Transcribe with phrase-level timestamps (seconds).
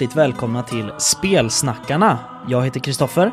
[0.00, 2.18] Hjärtligt välkomna till Spelsnackarna.
[2.48, 3.32] Jag heter Kristoffer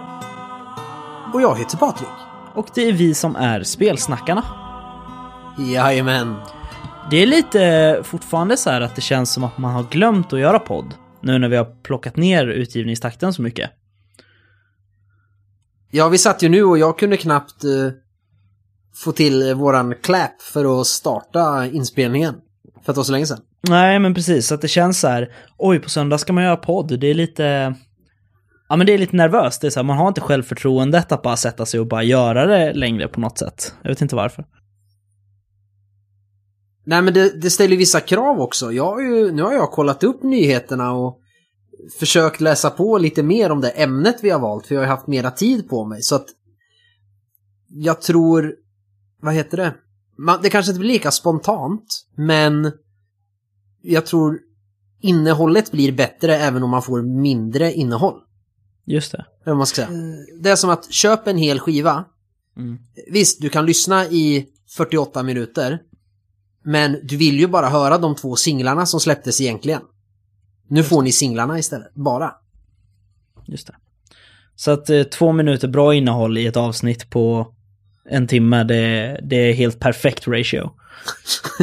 [1.34, 2.10] Och jag heter Patrik.
[2.54, 4.44] och det är vi som är Spelsnackarna.
[5.58, 6.36] Jajamän.
[7.12, 10.40] Det är lite fortfarande så här att det känns som att man har glömt att
[10.40, 10.94] göra podd.
[11.22, 13.70] Nu när vi har plockat ner utgivningstakten så mycket.
[15.92, 17.72] Ja, vi satt ju nu och jag kunde knappt eh,
[18.96, 22.36] få till våran clap för att starta inspelningen.
[22.84, 23.42] För att det var så länge sedan.
[23.62, 24.48] Nej, men precis.
[24.48, 27.00] Så att det känns så här, oj, på söndag ska man göra podd.
[27.00, 27.76] Det är lite...
[28.70, 29.62] Ja, men det är lite nervöst.
[29.62, 32.46] Det är så här, man har inte självförtroendet att bara sätta sig och bara göra
[32.46, 33.74] det längre på något sätt.
[33.82, 34.46] Jag vet inte varför.
[36.86, 38.72] Nej, men det, det ställer ju vissa krav också.
[38.72, 41.20] Jag har ju, nu har jag kollat upp nyheterna och
[42.00, 44.92] försökt läsa på lite mer om det ämnet vi har valt, för jag har ju
[44.92, 46.02] haft mera tid på mig.
[46.02, 46.26] Så att
[47.70, 48.56] jag tror,
[49.22, 49.74] vad heter det?
[50.18, 52.72] Man, det kanske inte blir lika spontant, men
[53.88, 54.40] jag tror
[55.02, 58.22] innehållet blir bättre även om man får mindre innehåll.
[58.86, 59.26] Just det.
[59.46, 59.90] Eller man ska säga.
[60.42, 62.06] Det är som att köpa en hel skiva.
[62.58, 62.78] Mm.
[63.12, 65.80] Visst, du kan lyssna i 48 minuter.
[66.64, 69.82] Men du vill ju bara höra de två singlarna som släpptes egentligen.
[70.68, 72.34] Nu får ni singlarna istället, bara.
[73.46, 73.76] Just det.
[74.56, 77.54] Så att eh, två minuter bra innehåll i ett avsnitt på
[78.06, 80.72] en timme, det, det är helt perfekt ratio.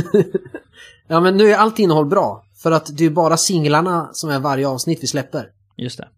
[1.08, 2.44] Ja, men nu är allt innehåll bra.
[2.56, 5.48] För att det är bara singlarna som är varje avsnitt vi släpper.
[5.76, 6.08] Just det.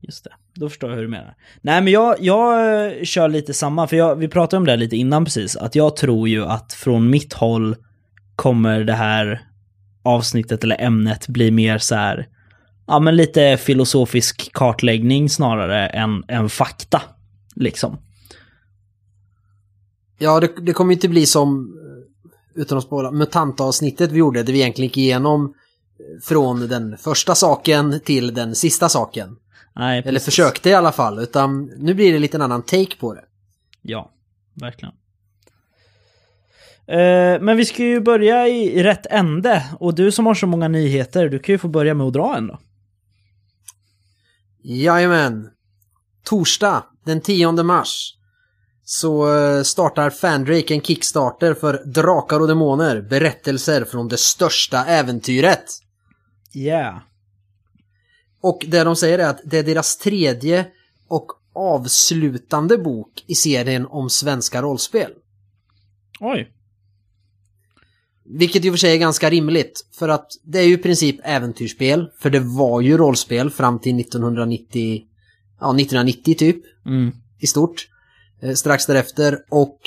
[0.00, 0.30] Just det.
[0.54, 1.34] Då förstår jag hur du menar.
[1.60, 4.96] Nej, men jag, jag eh, kör lite samma, för jag, vi pratade om det lite
[4.96, 7.76] innan precis, att jag tror ju att från mitt håll
[8.36, 9.40] kommer det här
[10.02, 12.28] avsnittet eller ämnet bli mer så här,
[12.86, 17.02] ja men lite filosofisk kartläggning snarare än, än fakta,
[17.54, 17.98] liksom.
[20.18, 21.76] Ja, det, det kommer inte bli som,
[22.54, 27.34] utan att spoila, MUTANT-avsnittet vi gjorde, där vi egentligen gick igenom eh, från den första
[27.34, 29.36] saken till den sista saken.
[29.76, 33.14] Nej, Eller försökte i alla fall, utan nu blir det lite en annan take på
[33.14, 33.24] det.
[33.82, 34.10] Ja,
[34.54, 34.94] verkligen.
[36.86, 39.64] Eh, men vi ska ju börja i, i rätt ände.
[39.80, 42.36] Och du som har så många nyheter, du kan ju få börja med att dra
[42.36, 42.58] en då.
[44.62, 45.50] Jajamän.
[46.24, 48.14] Torsdag den 10 mars
[48.92, 55.64] så eh, startar Fandrake en Kickstarter för Drakar och Demoner, berättelser från det största äventyret.
[56.54, 56.98] Yeah.
[58.40, 60.66] Och det de säger är att det är deras tredje
[61.08, 65.12] och avslutande bok i serien om svenska rollspel.
[66.20, 66.52] Oj.
[68.24, 71.20] Vilket i och för sig är ganska rimligt, för att det är ju i princip
[71.24, 75.04] äventyrsspel, för det var ju rollspel fram till 1990,
[75.60, 77.12] ja 1990 typ, Mm.
[77.38, 77.89] i stort.
[78.42, 79.78] Eh, strax därefter och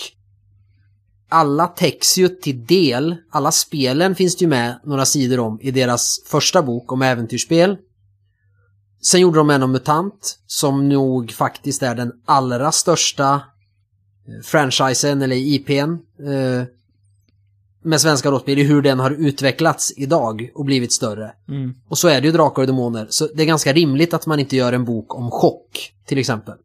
[1.30, 5.72] alla täcks ju till del, alla spelen finns det ju med några sidor om i
[5.72, 7.78] deras första bok om äventyrsspel.
[9.02, 15.22] Sen gjorde de en om MUTANT som nog faktiskt är den allra största eh, franchisen
[15.22, 15.98] eller IPn
[16.28, 16.64] eh,
[17.84, 21.34] med svenska rollspel i hur den har utvecklats idag och blivit större.
[21.50, 21.74] Mm.
[21.88, 24.40] Och så är det ju Drakar och Demoner, så det är ganska rimligt att man
[24.40, 26.56] inte gör en bok om chock, till exempel.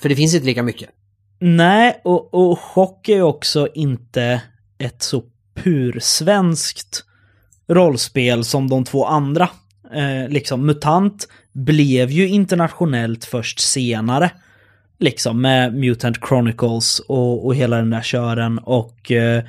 [0.00, 0.90] För det finns inte lika mycket.
[1.38, 4.42] Nej, och, och chock är ju också inte
[4.78, 5.22] ett så
[5.54, 7.04] pursvenskt
[7.68, 9.48] rollspel som de två andra.
[9.94, 14.30] Eh, liksom, MUTANT blev ju internationellt först senare.
[14.98, 19.44] Liksom med Mutant Chronicles och, och hela den där kören och eh,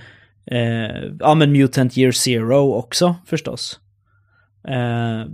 [0.46, 3.80] eh, ja men Mutant Year Zero också förstås.
[4.70, 5.26] Eh,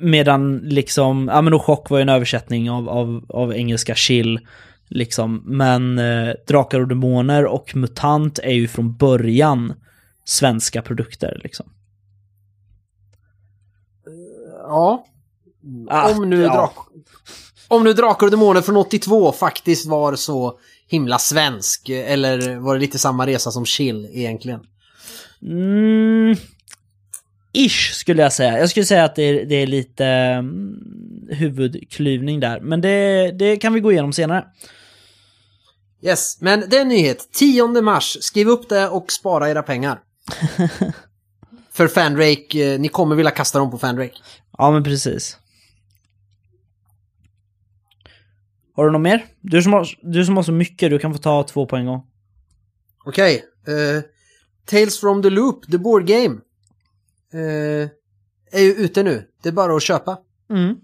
[0.00, 4.40] medan liksom, ja men och Chock var ju en översättning av, av, av engelska chill.
[4.88, 5.42] Liksom.
[5.46, 9.72] Men eh, Drakar och Demoner och MUTANT är ju från början
[10.24, 11.66] svenska produkter liksom.
[14.62, 15.06] Ja.
[15.88, 16.72] Ah, om, nu ja.
[17.68, 22.80] om nu Drakar och Demoner från 82 faktiskt var så himla svensk, eller var det
[22.80, 24.60] lite samma resa som Chill egentligen?
[25.42, 26.36] Mm,
[27.54, 28.58] ish skulle jag säga.
[28.58, 30.76] Jag skulle säga att det är, det är lite mm,
[31.30, 32.60] huvudklyvning där.
[32.60, 34.44] Men det, det kan vi gå igenom senare.
[36.02, 37.28] Yes, men det är en nyhet.
[37.32, 40.00] 10 mars, skriv upp det och spara era pengar.
[41.72, 44.14] För Fandrake, eh, ni kommer vilja kasta dem på Fandrake.
[44.58, 45.38] Ja, men precis.
[48.76, 49.26] Har du något mer?
[49.40, 51.86] Du som har, du som har så mycket, du kan få ta två på en
[51.86, 52.02] gång.
[53.04, 53.44] Okej.
[53.66, 54.02] eh,
[54.66, 56.40] Tales from the Loop, the board game.
[57.34, 57.88] Eh,
[58.52, 59.28] är ju ute nu.
[59.42, 60.18] Det är bara att köpa.
[60.50, 60.74] Mm.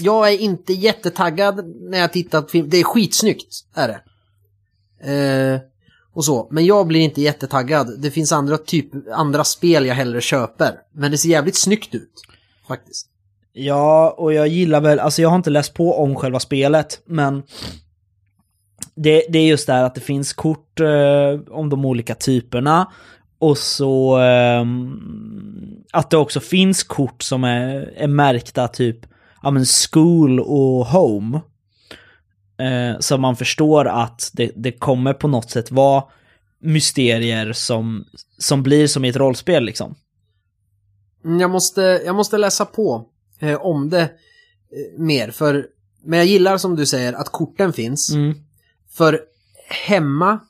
[0.00, 2.70] Jag är inte jättetaggad när jag tittat på film.
[2.70, 4.00] Det är skitsnyggt, är det.
[5.12, 5.60] Eh,
[6.12, 6.48] och så.
[6.50, 8.00] Men jag blir inte jättetaggad.
[8.00, 10.74] Det finns andra, typ, andra spel jag hellre köper.
[10.92, 12.22] Men det ser jävligt snyggt ut.
[12.68, 13.06] Faktiskt.
[13.52, 17.42] Ja, och jag gillar väl, alltså jag har inte läst på om själva spelet, men
[18.94, 22.92] det, det är just det här att det finns kort eh, om de olika typerna
[23.40, 24.64] och så eh,
[25.92, 29.06] att det också finns kort som är, är märkta typ
[29.42, 31.40] ja, men school och home.
[32.58, 36.04] Eh, så man förstår att det, det kommer på något sätt vara
[36.60, 38.04] mysterier som,
[38.38, 39.94] som blir som i ett rollspel liksom.
[41.24, 43.06] Mm, Jag måste, jag måste läsa på
[43.38, 44.08] eh, om det eh,
[44.98, 45.30] mer.
[45.30, 45.66] För,
[46.04, 48.10] men jag gillar som du säger att korten finns.
[48.10, 48.34] Mm.
[48.90, 49.20] För
[49.86, 50.40] hemma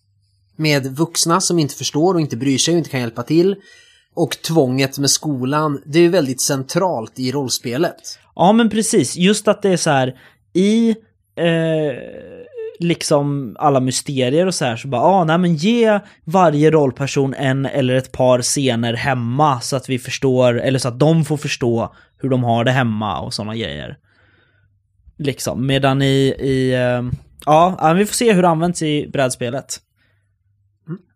[0.60, 3.56] med vuxna som inte förstår och inte bryr sig och inte kan hjälpa till.
[4.14, 8.18] Och tvånget med skolan, det är ju väldigt centralt i rollspelet.
[8.34, 10.20] Ja men precis, just att det är så här
[10.52, 10.90] i
[11.36, 11.94] eh,
[12.78, 17.66] liksom alla mysterier och så här så bara, ah, nej men ge varje rollperson en
[17.66, 21.94] eller ett par scener hemma så att vi förstår, eller så att de får förstå
[22.18, 23.96] hur de har det hemma och sådana grejer.
[25.18, 29.80] Liksom, medan i, i eh, ja, vi får se hur det används i brädspelet.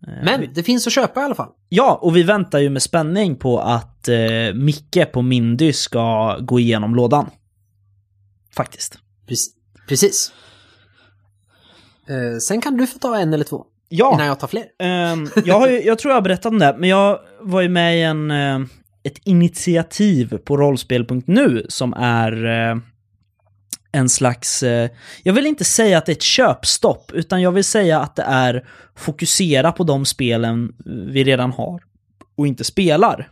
[0.07, 1.49] Eh, Men det finns att köpa i alla fall.
[1.69, 6.61] Ja, och vi väntar ju med spänning på att eh, Micke på Mindy ska gå
[6.61, 7.31] igenom lådan.
[8.57, 8.99] Faktiskt.
[9.29, 9.55] Precis.
[9.89, 10.33] Precis.
[12.09, 13.65] Eh, sen kan du få ta en eller två.
[13.89, 14.65] Ja, Innan jag tar fler.
[14.79, 17.69] ehm, jag, har ju, jag tror jag har berättat om det, men jag var ju
[17.69, 18.61] med i en, eh,
[19.05, 22.77] ett initiativ på rollspel.nu som är eh,
[23.95, 24.91] en slags, eh,
[25.23, 28.23] jag vill inte säga att det är ett köpstopp, utan jag vill säga att det
[28.23, 28.65] är
[28.97, 31.83] fokusera på de spelen eh, vi redan har
[32.37, 33.29] och inte spelar.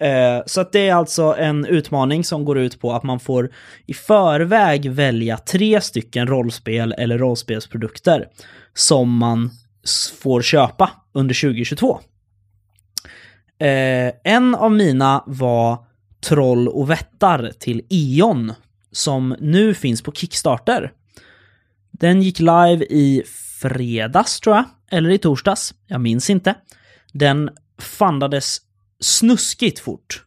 [0.00, 3.50] Eh, Så att det är alltså en utmaning som går ut på att man får
[3.86, 8.28] i förväg välja tre stycken rollspel eller rollspelsprodukter
[8.74, 9.50] som man
[10.22, 12.00] får köpa under 2022.
[13.58, 15.78] Eh, En av mina var
[16.24, 18.52] Troll och vättar till E.ON
[18.94, 20.92] som nu finns på Kickstarter.
[21.90, 23.22] Den gick live i
[23.60, 26.54] fredags tror jag, eller i torsdags, jag minns inte.
[27.12, 28.58] Den fandades
[29.00, 30.24] snuskigt fort.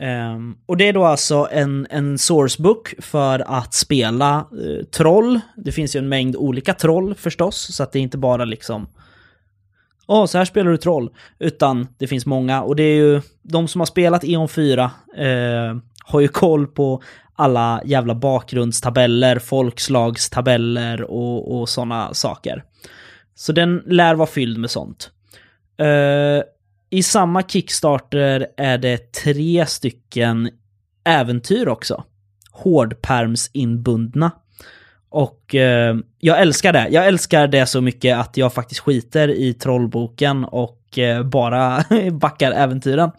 [0.00, 5.40] Um, och det är då alltså en, en sourcebook för att spela uh, troll.
[5.56, 8.88] Det finns ju en mängd olika troll förstås, så att det är inte bara liksom
[10.06, 11.10] Åh, så här spelar du troll.
[11.38, 15.26] Utan det finns många och det är ju de som har spelat E.ON 4 uh,
[15.26, 17.02] eh, har ju koll på
[17.36, 22.64] alla jävla bakgrundstabeller, folkslagstabeller och, och sådana saker.
[23.34, 25.10] Så den lär vara fylld med sånt.
[25.82, 26.42] Uh,
[26.90, 30.50] I samma Kickstarter är det tre stycken
[31.04, 32.04] äventyr också.
[32.50, 34.30] Hårdpermsinbundna.
[35.08, 36.88] Och uh, jag älskar det.
[36.90, 42.52] Jag älskar det så mycket att jag faktiskt skiter i trollboken och uh, bara backar
[42.52, 43.10] äventyren.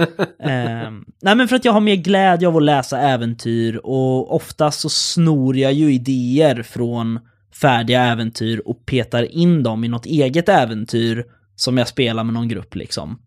[0.38, 0.90] eh,
[1.22, 4.88] nej men för att jag har mer glädje av att läsa äventyr och oftast så
[4.88, 7.20] snor jag ju idéer från
[7.60, 11.24] färdiga äventyr och petar in dem i något eget äventyr
[11.56, 13.18] som jag spelar med någon grupp liksom.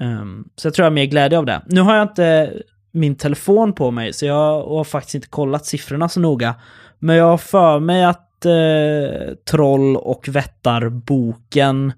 [0.00, 1.62] Ehm, så jag tror jag har mer glädje av det.
[1.66, 2.52] Nu har jag inte
[2.90, 6.54] min telefon på mig så jag har faktiskt inte kollat siffrorna så noga.
[6.98, 11.92] Men jag har för mig att eh, Troll och Vättarboken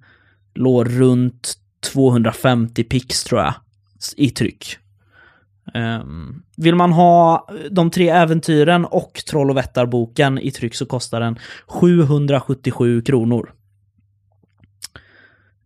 [0.55, 1.55] låg runt
[1.93, 3.55] 250 pix tror jag
[4.17, 4.79] i tryck.
[5.75, 11.21] Ehm, vill man ha de tre äventyren och Troll och Vättar-boken i tryck så kostar
[11.21, 13.53] den 777 kronor.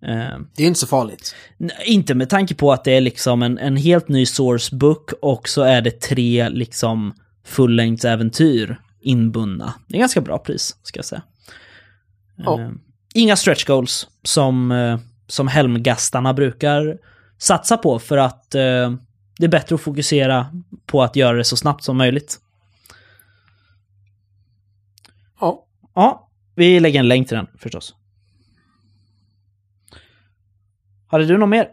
[0.02, 1.34] Ehm, Det är inte så farligt.
[1.86, 5.62] Inte med tanke på att det är liksom en, en helt ny sourcebook och så
[5.62, 7.14] är det tre liksom
[7.44, 9.74] fullängdsäventyr inbundna.
[9.86, 11.22] Det är ganska bra pris, ska jag säga.
[12.38, 12.70] Eh,
[13.14, 16.98] inga stretch goals som, eh, som helmgastarna brukar
[17.38, 18.92] satsa på för att eh,
[19.38, 20.46] det är bättre att fokusera
[20.86, 22.40] på att göra det så snabbt som möjligt.
[25.40, 25.66] Ja.
[25.94, 27.94] Ja, vi lägger en länk till den förstås.
[31.06, 31.68] Hade du något mer?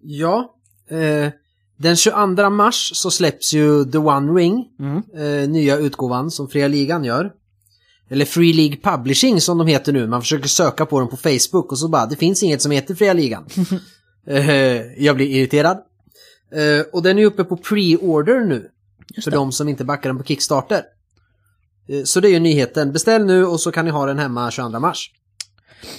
[0.00, 0.54] Ja.
[0.90, 1.32] Eh,
[1.76, 5.02] den 22 mars så släpps ju The One Ring, Mm.
[5.14, 7.32] eh, nya utgåvan som Fria Ligan gör.
[8.10, 10.06] Eller Free League Publishing som de heter nu.
[10.06, 12.94] Man försöker söka på dem på Facebook och så bara, det finns inget som heter
[12.94, 13.46] Fria Ligan.
[14.26, 15.78] eh, jag blir irriterad.
[16.54, 18.68] Eh, och den är uppe på pre-order nu.
[19.24, 19.36] För det.
[19.36, 20.82] de som inte backar den på Kickstarter.
[21.88, 22.92] Eh, så det är ju nyheten.
[22.92, 25.10] Beställ nu och så kan ni ha den hemma 22 mars.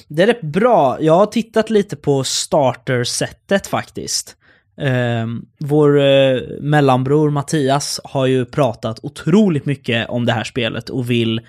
[0.08, 0.98] Det är rätt bra.
[1.02, 4.36] Jag har tittat lite på starter-sättet faktiskt.
[4.82, 5.28] Eh,
[5.60, 11.42] vår eh, mellanbror Mattias har ju pratat otroligt mycket om det här spelet och vill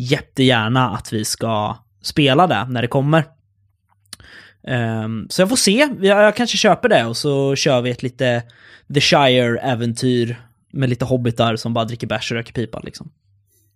[0.00, 3.24] jättegärna att vi ska spela det när det kommer.
[4.62, 8.02] Um, så jag får se, jag, jag kanske köper det och så kör vi ett
[8.02, 8.42] lite
[8.94, 10.36] The Shire-äventyr
[10.72, 13.10] med lite hobbitar som bara dricker bärs och röker pipa liksom.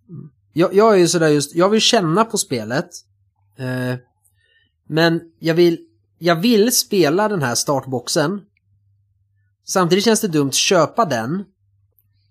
[0.09, 0.31] Mm.
[0.52, 2.88] Jag, jag är ju sådär just, jag vill känna på spelet.
[3.59, 3.99] Eh,
[4.88, 5.78] men jag vill,
[6.19, 8.40] jag vill spela den här startboxen.
[9.64, 11.45] Samtidigt känns det dumt att köpa den.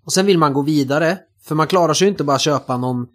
[0.05, 1.17] Och sen vill man gå vidare.
[1.43, 3.07] För man klarar sig ju inte bara köpa någon,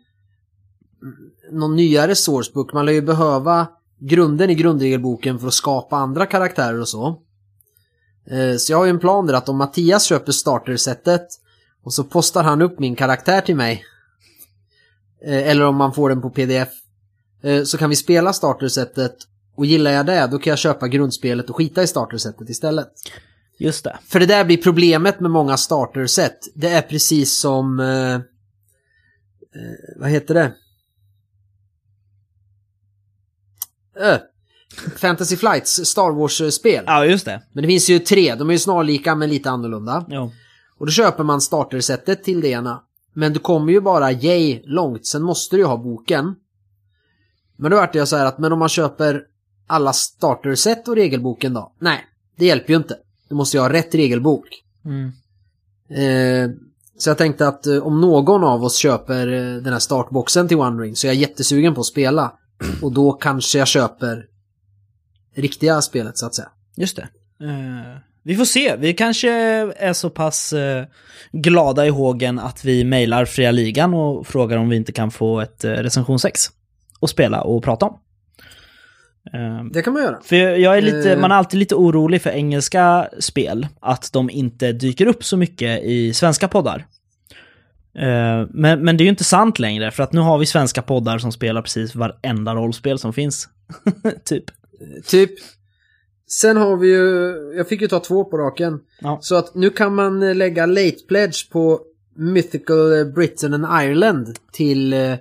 [1.52, 2.72] någon nyare sourcebook.
[2.72, 3.66] Man lär ju behöva
[4.00, 7.22] grunden i grundregelboken för att skapa andra karaktärer och så.
[8.30, 11.26] Eh, så jag har ju en plan där att om Mattias köper startersetet
[11.84, 13.84] och så postar han upp min karaktär till mig.
[15.24, 16.68] Eh, eller om man får den på pdf.
[17.42, 19.16] eh, Så kan vi spela startersetet
[19.56, 22.88] och gillar jag det då kan jag köpa grundspelet och skita i startersetet istället.
[23.58, 23.98] Just det.
[24.06, 26.38] För det där blir problemet med många starterset.
[26.54, 27.80] Det är precis som...
[27.80, 28.20] Eh,
[29.96, 30.52] vad heter det?
[33.98, 34.18] Ö.
[34.96, 36.84] Fantasy Flights Star Wars-spel.
[36.86, 37.42] Ja, just det.
[37.52, 40.06] Men det finns ju tre, de är ju snarlika men lite annorlunda.
[40.08, 40.32] Jo.
[40.78, 42.82] Och då köper man startersetet till det ena.
[43.14, 46.34] Men du kommer ju bara yay långt, sen måste du ju ha boken.
[47.56, 49.22] Men då vart jag så här att, men om man köper
[49.66, 51.72] alla starterset och regelboken då?
[51.78, 52.04] Nej,
[52.36, 52.96] det hjälper ju inte.
[53.28, 54.48] Du måste ju ha rätt regelbok.
[54.84, 55.12] Mm.
[55.90, 56.50] Eh,
[56.98, 60.56] så jag tänkte att eh, om någon av oss köper eh, den här startboxen till
[60.56, 62.32] One Ring så är jag jättesugen på att spela.
[62.82, 64.26] Och då kanske jag köper
[65.34, 66.48] riktiga spelet så att säga.
[66.76, 67.08] Just det.
[67.46, 68.76] Eh, vi får se.
[68.76, 69.30] Vi kanske
[69.76, 70.86] är så pass eh,
[71.32, 75.40] glada i hågen att vi mejlar Fria Ligan och frågar om vi inte kan få
[75.40, 76.40] ett uh, recension 6
[77.00, 77.98] och spela och prata om.
[79.72, 80.20] Det kan man göra.
[80.24, 84.72] för jag är lite, man är alltid lite orolig för engelska spel, att de inte
[84.72, 86.86] dyker upp så mycket i svenska poddar.
[87.94, 90.82] Eh, Men, men det är ju inte sant längre, för att nu har vi svenska
[90.82, 93.48] poddar som spelar precis varenda rollspel som finns.
[94.24, 94.44] typ.
[95.06, 95.30] Typ.
[96.30, 98.80] Sen har vi ju, jag fick ju ta två på raken.
[99.00, 99.18] Ja.
[99.22, 101.80] Så att nu kan man lägga late pledge på
[102.16, 105.14] Mythical Britain and Ireland till eh,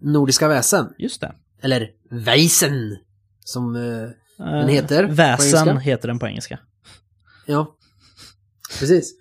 [0.00, 0.86] Nordiska väsen.
[0.98, 1.32] Just det.
[1.62, 2.96] Eller Väsen.
[3.44, 6.58] Som, eh, Den heter Väsen heter den på engelska.
[7.46, 7.76] ja.
[8.78, 9.14] Precis.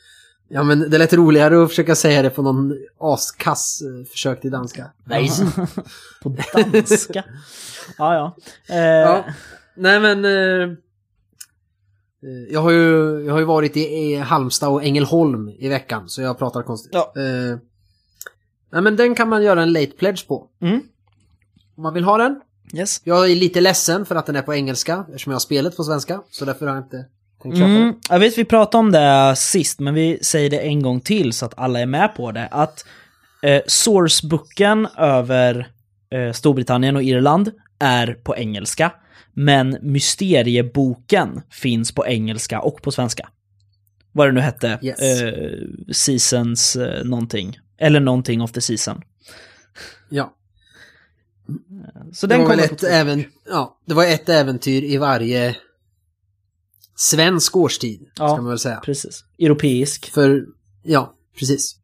[0.53, 4.51] Ja men det lät roligare att försöka säga det på någon askass eh, försök till
[4.51, 4.91] danska.
[5.03, 5.47] Väsen.
[6.23, 7.23] På danska.
[7.97, 8.35] ja, ja.
[8.75, 9.23] Eh, Ja.
[9.75, 10.25] Nej men...
[10.25, 10.69] Eh,
[12.23, 16.21] eh, jag, har ju, jag har ju varit i, Halmstad och Ängelholm i veckan så
[16.21, 16.91] jag pratar konstigt.
[16.93, 17.13] Ja.
[17.15, 17.57] Eh,
[18.71, 20.47] nej men den kan man göra en late pledge på.
[20.61, 20.81] Mm.
[21.75, 22.41] Om man vill ha den.
[22.73, 23.01] Yes.
[23.03, 25.83] Jag är lite ledsen för att den är på engelska eftersom jag har spelet på
[25.83, 26.21] svenska.
[26.29, 27.05] Så därför har jag inte
[27.45, 31.33] Mm, jag vet vi pratade om det sist, men vi säger det en gång till
[31.33, 32.47] så att alla är med på det.
[32.51, 32.85] Att
[33.43, 35.67] eh, sourcebooken över
[36.11, 38.91] eh, Storbritannien och Irland är på engelska.
[39.33, 43.29] Men mysterieboken finns på engelska och på svenska.
[44.11, 44.79] Vad det nu hette.
[44.81, 45.01] Yes.
[45.01, 45.51] Eh,
[45.91, 47.59] seasons eh, någonting.
[47.77, 49.01] Eller någonting of the season.
[50.09, 50.33] Ja.
[52.13, 55.55] Så Det den var, väl ett även, ja, det var ett äventyr i varje
[56.95, 58.09] svensk årstid.
[58.15, 58.27] Ja.
[58.27, 58.79] Ska man väl säga.
[58.85, 59.23] Precis.
[59.39, 60.11] Europeisk.
[60.11, 60.45] För,
[60.83, 61.75] ja, precis.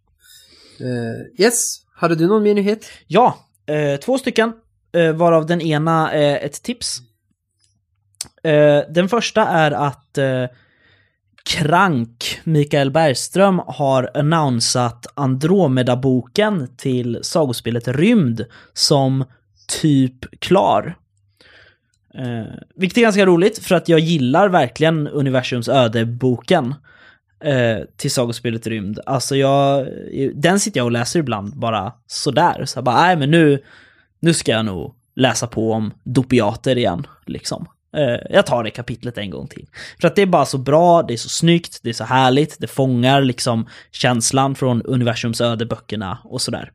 [0.80, 2.86] Eh, yes, hade du någon mer nyhet?
[3.08, 4.54] Ja, eh, två stycken.
[4.92, 7.02] Eh, varav den ena är ett tips.
[8.90, 10.18] Den första är att
[11.44, 19.26] Krank, Mikael Bergström, har annonsat Andromeda-boken till sagospelet Rymd som
[19.68, 20.98] typ klar.
[22.16, 26.76] Eh, vilket är ganska roligt för att jag gillar verkligen Universums öde-boken
[27.44, 29.00] eh, till sagospelet Rymd.
[29.06, 29.88] Alltså jag,
[30.34, 32.66] den sitter jag och läser ibland bara sådär.
[32.66, 33.64] Så jag bara, nej men nu,
[34.20, 37.68] nu ska jag nog läsa på om dopiater igen, liksom.
[37.98, 39.68] Eh, jag tar det kapitlet en gång till.
[40.02, 42.60] För att det är bara så bra, det är så snyggt, det är så härligt,
[42.60, 46.72] det fångar liksom känslan från universums öde-böckerna och sådär.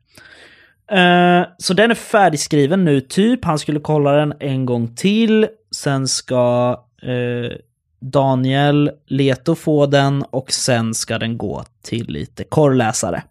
[0.91, 3.45] Eh, så den är färdigskriven nu, typ.
[3.45, 5.47] Han skulle kolla den en gång till.
[5.71, 7.57] Sen ska eh,
[7.99, 13.23] Daniel Leto få den och sen ska den gå till lite korrläsare.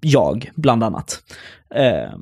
[0.00, 1.22] Jag, bland annat.
[1.74, 2.12] Eh,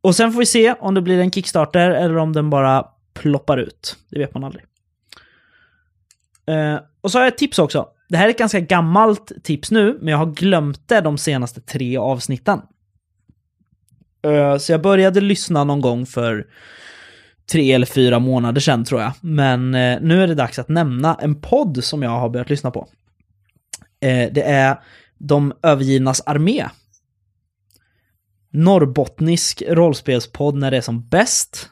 [0.00, 3.58] och sen får vi se om det blir en Kickstarter eller om den bara ploppar
[3.58, 3.96] ut.
[4.10, 4.64] Det vet man aldrig.
[6.46, 7.88] Eh, och så har jag ett tips också.
[8.08, 11.60] Det här är ett ganska gammalt tips nu, men jag har glömt det de senaste
[11.60, 12.60] tre avsnitten.
[14.22, 16.46] Eh, så jag började lyssna någon gång för
[17.52, 19.12] tre eller fyra månader sedan tror jag.
[19.20, 22.70] Men eh, nu är det dags att nämna en podd som jag har börjat lyssna
[22.70, 22.88] på.
[24.00, 24.80] Eh, det är
[25.18, 26.66] De övergivnas armé.
[28.52, 31.70] norrbottnisk rollspelspodd när det är som bäst.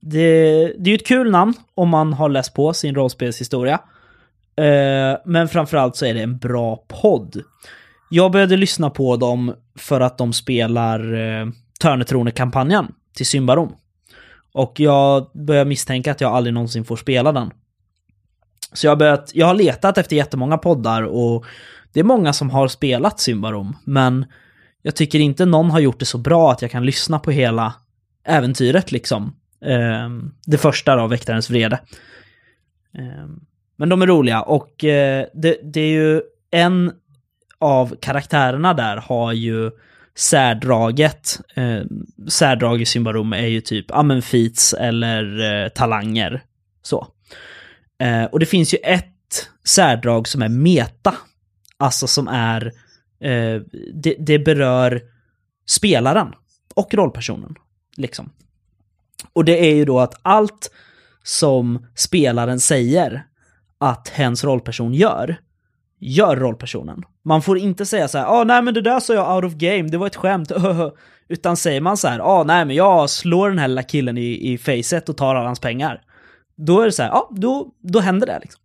[0.00, 3.80] Det, det är ju ett kul namn om man har läst på sin rollspelshistoria.
[4.56, 7.42] Eh, men framförallt så är det en bra podd.
[8.08, 11.46] Jag började lyssna på dem för att de spelar eh,
[11.80, 13.74] Törnetrone-kampanjen till Symbarom.
[14.52, 17.50] Och jag börjar misstänka att jag aldrig någonsin får spela den.
[18.72, 21.44] Så jag har, börjat, jag har letat efter jättemånga poddar och
[21.92, 24.26] det är många som har spelat Symbarom, men
[24.82, 27.74] jag tycker inte någon har gjort det så bra att jag kan lyssna på hela
[28.24, 29.36] äventyret liksom.
[29.64, 30.10] Eh,
[30.46, 31.80] det första då, Väktarens vrede.
[32.98, 33.28] Eh,
[33.76, 36.92] men de är roliga och eh, det, det är ju en
[37.60, 39.70] av karaktärerna där har ju
[40.14, 41.40] särdraget.
[41.54, 41.80] Eh,
[42.28, 46.42] särdrag i Symbarum är ju typ, ja men feats eller eh, talanger.
[46.82, 47.06] Så.
[48.00, 51.14] Eh, och det finns ju ett särdrag som är meta.
[51.76, 52.66] Alltså som är,
[53.20, 53.62] eh,
[53.94, 55.02] det, det berör
[55.66, 56.34] spelaren
[56.74, 57.54] och rollpersonen.
[57.96, 58.32] Liksom.
[59.32, 60.70] Och det är ju då att allt
[61.22, 63.24] som spelaren säger
[63.78, 65.36] att hens rollperson gör,
[66.00, 67.02] gör rollpersonen.
[67.24, 69.52] Man får inte säga så här, ah, nej men det där sa jag out of
[69.58, 70.52] game, det var ett skämt,
[71.28, 74.52] utan säger man så här, ah, nej men jag slår den här lilla killen i,
[74.52, 76.00] i facet och tar alla hans pengar.
[76.56, 78.62] Då är det så här, ja, ah, då, då händer det liksom.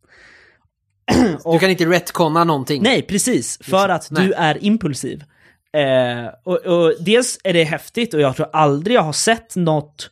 [1.53, 2.83] du kan inte retconna någonting.
[2.83, 3.91] Nej, precis, för liksom.
[3.91, 4.27] att nej.
[4.27, 5.23] du är impulsiv.
[5.77, 10.09] Eh, och, och dels är det häftigt och jag tror aldrig jag har sett något,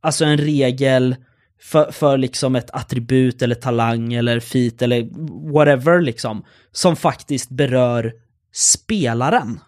[0.00, 1.16] alltså en regel
[1.64, 5.08] för, för liksom ett attribut eller talang eller feat eller
[5.52, 8.12] whatever liksom, som faktiskt berör
[8.52, 9.60] spelaren.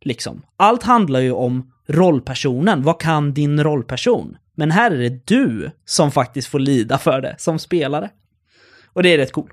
[0.00, 0.42] Liksom.
[0.56, 4.36] Allt handlar ju om rollpersonen, vad kan din rollperson?
[4.54, 8.10] Men här är det du som faktiskt får lida för det som spelare.
[8.92, 9.52] Och det är rätt coolt.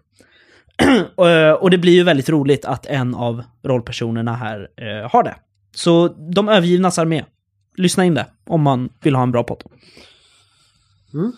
[1.18, 5.36] Eh, och det blir ju väldigt roligt att en av rollpersonerna här eh, har det.
[5.76, 7.24] Så De övergivnas armé.
[7.76, 9.64] Lyssna in det om man vill ha en bra podd.
[11.18, 11.32] Mm.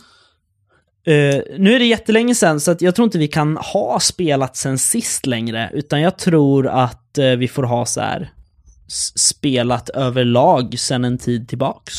[1.07, 4.57] Uh, nu är det jättelänge sedan så att jag tror inte vi kan ha spelat
[4.57, 8.33] sen sist längre, utan jag tror att uh, vi får ha så här
[9.15, 11.93] spelat överlag sen en tid tillbaks.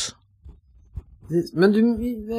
[1.53, 1.97] Men du,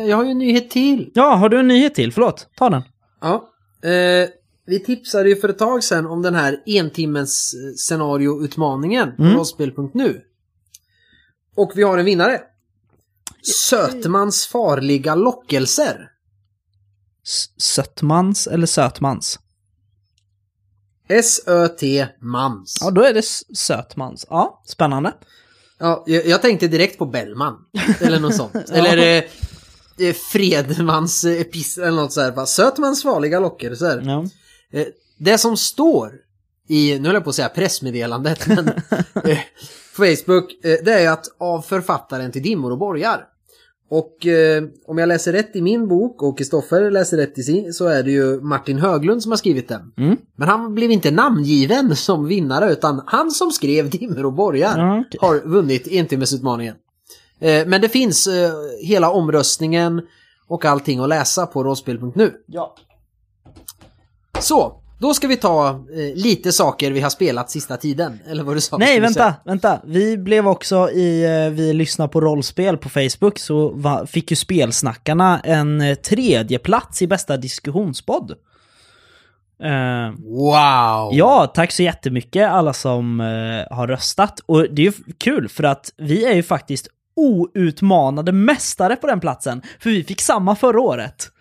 [0.08, 1.10] jag har ju en nyhet till.
[1.14, 2.12] Ja, har du en nyhet till?
[2.12, 2.82] Förlåt, ta den.
[3.20, 3.48] Ja.
[3.84, 4.28] Uh,
[4.66, 9.36] vi tipsade ju för ett tag sedan om den här entimmens scenarioutmaningen på mm.
[9.36, 10.20] rollspel.nu.
[11.56, 12.40] Och vi har en vinnare.
[13.42, 16.08] Sötmans farliga lockelser.
[17.56, 19.38] Sötmans eller Sötmans?
[21.08, 22.78] S-Ö-T-mans.
[22.80, 23.22] Ja, då är det
[23.56, 24.26] Sötmans.
[24.30, 25.12] Ja, spännande.
[25.78, 27.56] Ja, jag, jag tänkte direkt på Bellman.
[28.00, 28.52] Eller något sånt.
[28.54, 28.74] ja.
[28.74, 29.24] Eller
[29.98, 32.48] eh, Fredmans epistel eller något sånt.
[32.48, 34.02] Sötmans farliga lockelser.
[34.06, 34.24] Ja.
[34.78, 34.86] Eh,
[35.18, 36.12] det som står
[36.68, 38.68] i, nu höll jag på att säga pressmeddelandet, men
[39.24, 39.38] eh,
[39.92, 43.24] Facebook, eh, det är att av författaren till Dimmor och borgar.
[43.94, 47.72] Och eh, om jag läser rätt i min bok och Kristoffer läser rätt i sin
[47.72, 49.92] så är det ju Martin Höglund som har skrivit den.
[49.96, 50.16] Mm.
[50.36, 55.00] Men han blev inte namngiven som vinnare utan han som skrev Dimmer och borgar mm,
[55.00, 55.18] okay.
[55.20, 56.74] har vunnit entimmesutmaningen.
[57.40, 60.02] Eh, men det finns eh, hela omröstningen
[60.48, 62.32] och allting att läsa på rollspel.nu.
[62.46, 62.74] Ja.
[64.40, 68.56] Så, då ska vi ta eh, lite saker vi har spelat sista tiden, eller vad
[68.56, 68.78] du sa?
[68.78, 69.80] Nej, vänta, vänta.
[69.84, 74.36] Vi blev också i, eh, vi lyssnar på rollspel på Facebook, så va, fick ju
[74.36, 78.30] spelsnackarna en eh, tredje plats i bästa diskussionspodd.
[79.64, 81.10] Uh, wow!
[81.12, 84.40] Ja, tack så jättemycket alla som uh, har röstat.
[84.46, 89.20] Och det är ju kul för att vi är ju faktiskt outmanade mästare på den
[89.20, 89.62] platsen.
[89.80, 91.32] För vi fick samma förra året.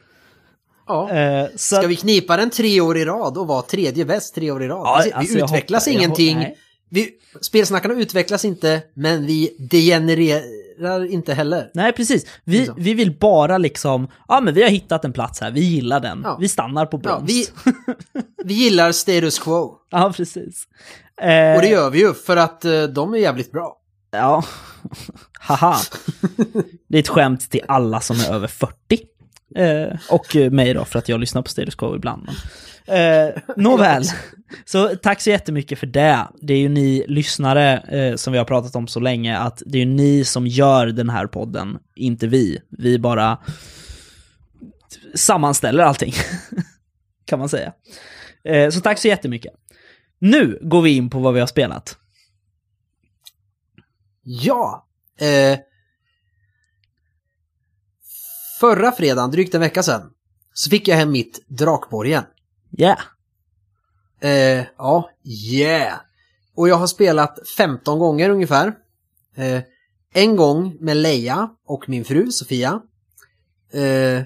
[0.92, 1.12] Ja.
[1.12, 1.76] Eh, så...
[1.76, 4.68] Ska vi knipa den tre år i rad och vara tredje bäst tre år i
[4.68, 4.82] rad?
[4.86, 6.56] Ja, alltså, vi alltså, utvecklas hoppas, ingenting.
[6.90, 7.10] Vi,
[7.42, 11.72] spelsnackarna utvecklas inte, men vi degenererar inte heller.
[11.74, 12.26] Nej, precis.
[12.44, 12.76] Vi, liksom.
[12.78, 16.22] vi vill bara liksom, ja men vi har hittat en plats här, vi gillar den.
[16.24, 16.38] Ja.
[16.40, 17.32] Vi stannar på brons.
[17.32, 17.48] Vi,
[18.46, 19.76] vi gillar status quo.
[19.90, 20.68] Ja, precis.
[21.22, 21.56] Eh...
[21.56, 23.78] Och det gör vi ju, för att uh, de är jävligt bra.
[24.12, 24.44] Ja,
[25.40, 25.78] haha.
[26.88, 28.76] Det är ett skämt till alla som är över 40.
[29.56, 32.30] Eh, och mig då, för att jag lyssnar på Quo ibland.
[32.86, 34.04] Eh, nåväl,
[34.66, 36.28] så tack så jättemycket för det.
[36.42, 39.78] Det är ju ni lyssnare eh, som vi har pratat om så länge, att det
[39.78, 42.62] är ju ni som gör den här podden, inte vi.
[42.70, 43.38] Vi bara
[45.16, 46.14] sammanställer allting,
[47.26, 47.74] kan man säga.
[48.44, 49.54] Eh, så tack så jättemycket.
[50.20, 51.98] Nu går vi in på vad vi har spelat.
[54.24, 54.88] Ja,
[55.20, 55.60] eh,
[58.62, 60.02] Förra fredagen, drygt en vecka sedan,
[60.54, 62.24] så fick jag hem mitt Drakborgen.
[62.78, 63.00] Yeah.
[64.22, 66.00] Eh, ja, yeah.
[66.56, 68.74] Och jag har spelat 15 gånger ungefär.
[69.36, 69.62] Eh,
[70.14, 72.82] en gång med Leia och min fru Sofia.
[73.74, 74.24] Eh,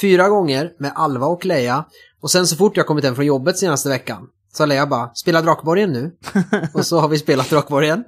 [0.00, 1.84] fyra gånger med Alva och Leia.
[2.20, 5.14] Och sen så fort jag kommit hem från jobbet senaste veckan så har Leia bara,
[5.14, 6.16] spela Drakborgen nu.
[6.74, 8.04] och så har vi spelat Drakborgen.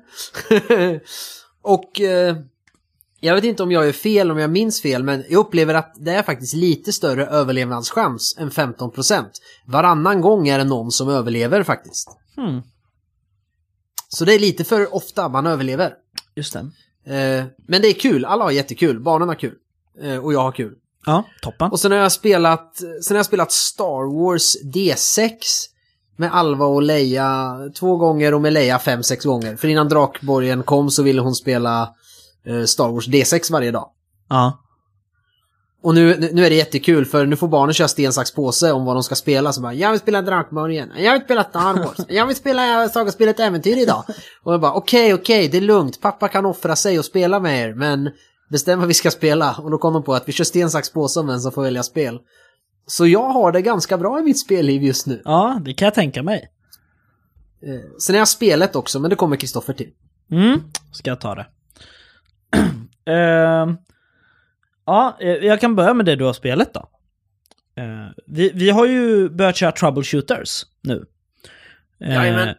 [1.62, 2.36] och eh,
[3.24, 5.92] jag vet inte om jag är fel, om jag minns fel, men jag upplever att
[5.96, 9.24] det är faktiskt lite större överlevnadschans än 15%.
[9.66, 12.08] Varannan gång är det någon som överlever faktiskt.
[12.36, 12.62] Hmm,
[14.08, 15.92] Så det är lite för ofta man överlever.
[16.34, 16.58] just det.
[17.14, 19.54] Eh, men det är kul, alla har jättekul, barnen har kul.
[20.02, 20.74] Eh, och jag har kul.
[21.06, 21.70] Ja, toppen.
[21.70, 25.30] Och sen har jag spelat, sen har jag spelat Star Wars D6
[26.16, 29.56] med Alva och Leia två gånger och med Leia fem, sex gånger.
[29.56, 31.94] För innan Drakborgen kom så ville hon spela
[32.66, 33.90] Star Wars D6 varje dag.
[34.28, 34.58] Ja.
[35.82, 38.84] Och nu, nu- är det jättekul för nu får barnen köra sten, sax, påse om
[38.84, 39.52] vad de ska spela.
[39.52, 43.40] Så bara, jag vill spela Drakborgen, jag vill spela Star Wars, jag vill spela Sagaspelet
[43.40, 44.04] Äventyr idag.
[44.42, 47.68] Och jag bara, okej, okej, det är lugnt, pappa kan offra sig och spela med
[47.68, 48.10] er, men
[48.50, 49.54] bestäm vad vi ska spela.
[49.58, 51.62] Och då kom de på att vi kör sten, sax, påse om vem som får
[51.62, 52.18] välja spel.
[52.86, 55.22] Så jag har det ganska bra i mitt spelliv just nu.
[55.24, 56.50] ja, det kan jag tänka mig.
[57.66, 59.90] Eh, sen har jag spelet också, men det kommer Kristoffer till.
[60.30, 60.60] Mm,
[60.92, 61.46] ska jag ta det.
[63.04, 63.76] Ehm,
[64.86, 66.88] ja, eh, jag kan börja med det du har spelat då.
[67.76, 71.06] Eh, vi, vi har ju börjat köra troubleshooters nu.
[72.00, 72.54] Eh, Jajamän.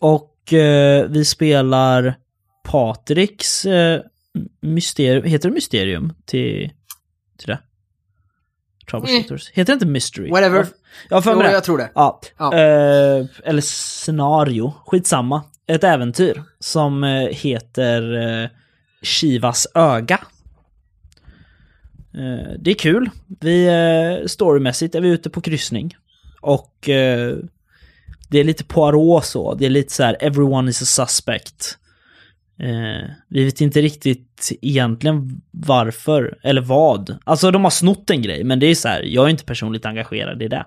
[0.00, 2.14] och eh, vi spelar
[2.64, 4.02] Patriks eh,
[4.60, 6.70] mysterium, heter det mysterium till,
[7.38, 7.58] till det?
[8.90, 9.50] Troubleshooters.
[9.50, 10.30] Heter det inte mystery?
[10.30, 10.66] Whatever.
[11.08, 11.52] Jag har för Jo, det.
[11.52, 11.90] jag tror det.
[11.94, 12.20] Ja.
[12.38, 12.54] Ja.
[12.54, 15.42] Eller scenario, skitsamma.
[15.68, 18.48] Ett äventyr som eh, heter eh,
[19.02, 20.20] Shivas öga.
[22.14, 23.10] Eh, det är kul.
[23.40, 25.96] Vi, storymässigt är vi ute på kryssning.
[26.40, 26.74] Och
[28.28, 29.54] det är lite Poirot så.
[29.54, 31.78] Det är lite så här, everyone is a suspect.
[33.28, 37.18] Vi vet inte riktigt egentligen varför, eller vad.
[37.24, 39.86] Alltså de har snott en grej, men det är så här, jag är inte personligt
[39.86, 40.64] engagerad i det.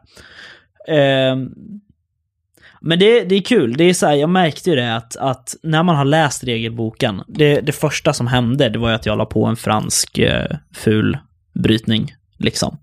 [2.82, 5.56] Men det, det är kul, det är så här, jag märkte ju det att, att
[5.64, 9.18] när man har läst regelboken, det, det första som hände, det var ju att jag
[9.18, 11.18] la på en fransk eh, ful
[11.54, 12.78] brytning, liksom.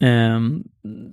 [0.00, 0.64] Um,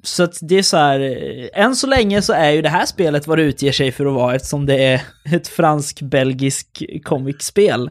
[0.04, 2.86] så att det är så här, eh, än så länge så är ju det här
[2.86, 5.02] spelet vad det utger sig för att vara eftersom det är
[5.36, 7.90] ett fransk-belgisk comic-spel.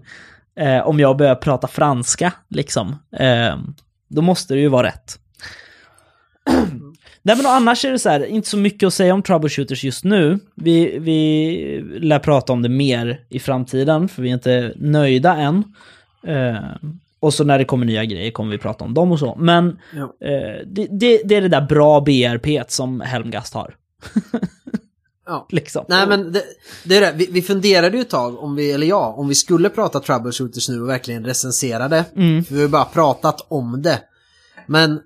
[0.60, 2.96] Eh, om jag börjar prata franska, liksom.
[3.18, 3.74] Ehm,
[4.08, 5.18] då måste det ju vara rätt.
[7.28, 10.04] Nej men annars är det så här, inte så mycket att säga om troubleshooters just
[10.04, 10.38] nu.
[10.54, 15.64] Vi, vi lär prata om det mer i framtiden, för vi är inte nöjda än.
[16.26, 16.56] Eh,
[17.20, 19.36] och så när det kommer nya grejer kommer vi prata om dem och så.
[19.40, 20.02] Men Ja.
[20.28, 23.74] eh, det, det, det är det där bra BRP som Helmgast har.
[25.26, 25.46] Ja.
[25.50, 25.84] liksom.
[25.88, 26.42] Nej men det,
[26.84, 29.34] det är det, vi, vi funderade ju ett tag, om vi, eller ja, om vi
[29.34, 32.04] skulle prata troubleshooters nu och verkligen recensera det.
[32.16, 32.44] Mm.
[32.44, 33.98] För vi har ju bara pratat om det.
[34.66, 35.00] Men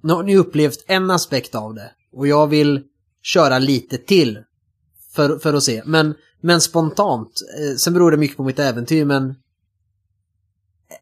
[0.00, 1.90] nu har ni upplevt en aspekt av det.
[2.12, 2.82] Och jag vill
[3.22, 4.38] köra lite till.
[5.12, 5.82] För, för att se.
[5.84, 9.34] Men, men spontant, eh, sen beror det mycket på mitt äventyr men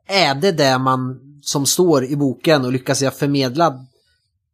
[0.06, 3.86] är det det man som står i boken och lyckas jag förmedla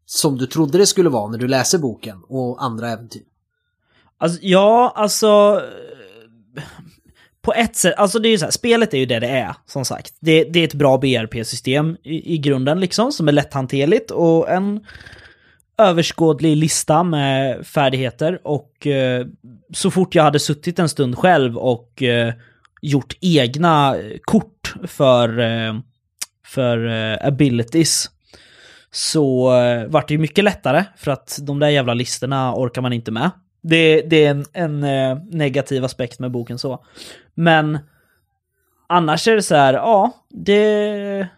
[0.07, 3.22] som du trodde det skulle vara när du läser boken och andra äventyr?
[4.18, 5.62] Alltså, ja, alltså...
[7.42, 9.55] På ett sätt, alltså det är ju så här, spelet är ju det det är,
[9.66, 10.14] som sagt.
[10.20, 14.87] Det, det är ett bra BRP-system i, i grunden liksom, som är lätthanterligt och en
[15.78, 19.26] överskådlig lista med färdigheter och eh,
[19.74, 22.35] så fort jag hade suttit en stund själv och eh,
[22.83, 25.74] gjort egna kort för, eh,
[26.46, 28.11] för eh, abilities
[28.90, 32.92] så eh, vart det ju mycket lättare för att de där jävla listorna orkar man
[32.92, 33.31] inte med.
[33.62, 36.85] Det, det är en, en eh, negativ aspekt med boken så.
[37.35, 37.79] Men
[38.87, 41.29] annars är det så här, ja, det...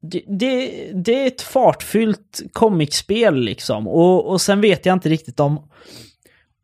[0.00, 3.88] Det, det, det är ett fartfyllt comicspel liksom.
[3.88, 5.68] Och, och sen vet jag inte riktigt om,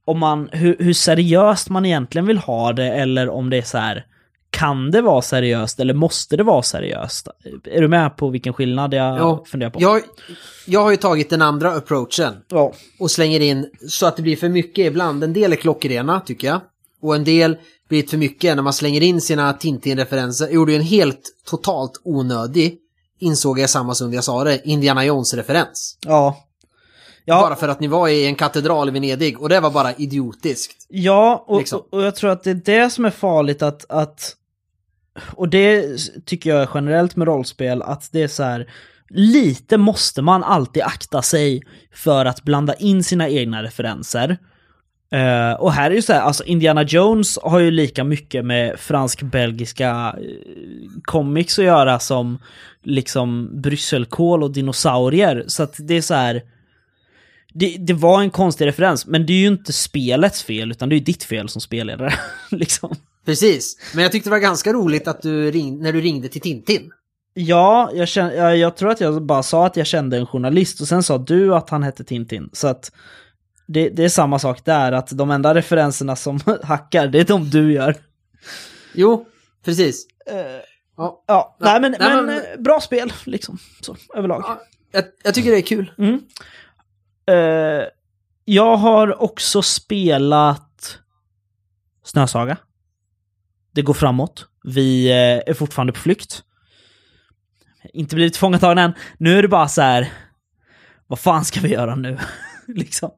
[0.04, 3.78] om man, hur, hur seriöst man egentligen vill ha det eller om det är så
[3.78, 4.06] här,
[4.52, 7.28] kan det vara seriöst eller måste det vara seriöst?
[7.64, 9.82] Är du med på vilken skillnad jag Ja, funderar på?
[9.82, 10.02] Jag,
[10.66, 12.72] jag har ju tagit den andra approachen ja.
[12.98, 15.24] och slänger in så att det blir för mycket ibland.
[15.24, 16.60] En del är klockrena tycker jag.
[17.02, 17.56] Och en del
[17.88, 20.44] blir för mycket när man slänger in sina Tintin-referenser.
[20.44, 22.78] Jag gjorde ju en helt totalt onödig,
[23.20, 25.98] insåg jag samma stund jag sa det, Indiana Jones-referens.
[26.06, 26.36] Ja.
[27.24, 29.94] Ja, Bara för att ni var i en katedral i Venedig och det var bara
[29.94, 30.86] idiotiskt.
[30.88, 31.82] Ja, och, Liksom.
[31.92, 34.36] och jag tror att det är det som är farligt att, att...
[35.32, 38.66] Och det tycker jag generellt med rollspel, att det är så här...
[39.08, 41.62] lite måste man alltid akta sig
[41.94, 44.38] för att blanda in sina egna referenser.
[45.14, 48.80] Uh, och här är ju så här, alltså Indiana Jones har ju lika mycket med
[48.80, 52.38] fransk-belgiska uh, comics att göra som
[52.82, 55.44] liksom brysselkål och dinosaurier.
[55.46, 56.42] Så att det är så här.
[57.54, 60.94] Det, det, var en konstig referens, men det är ju inte spelets fel, utan det
[60.94, 62.12] är ju ditt fel som spelledare.
[62.50, 62.96] liksom.
[63.24, 66.40] Precis, men jag tyckte det var ganska roligt att du ring, när du ringde till
[66.40, 66.92] Tintin.
[67.34, 70.80] Ja, jag, kände, jag, jag, tror att jag bara sa att jag kände en journalist
[70.80, 72.50] och sen sa du att han hette Tintin.
[72.52, 72.92] Så att
[73.66, 77.50] det, det är samma sak där, att de enda referenserna som hackar, det är de
[77.50, 77.96] du gör.
[78.94, 79.26] Jo,
[79.64, 80.06] precis.
[80.30, 80.36] Uh,
[80.96, 81.56] ja, ja.
[81.60, 84.42] nej men, nej, men, men, eh, bra spel liksom, så, överlag.
[84.46, 85.92] Ja, jag, jag, tycker det är kul.
[85.98, 86.20] Mm.
[87.30, 87.86] Uh,
[88.44, 90.98] jag har också spelat
[92.04, 92.56] Snösaga.
[93.74, 94.46] Det går framåt.
[94.64, 96.42] Vi uh, är fortfarande på flykt.
[97.92, 98.92] Inte blivit fångatagna än.
[99.18, 100.12] Nu är det bara så här.
[101.06, 102.18] Vad fan ska vi göra nu?
[102.66, 103.10] liksom.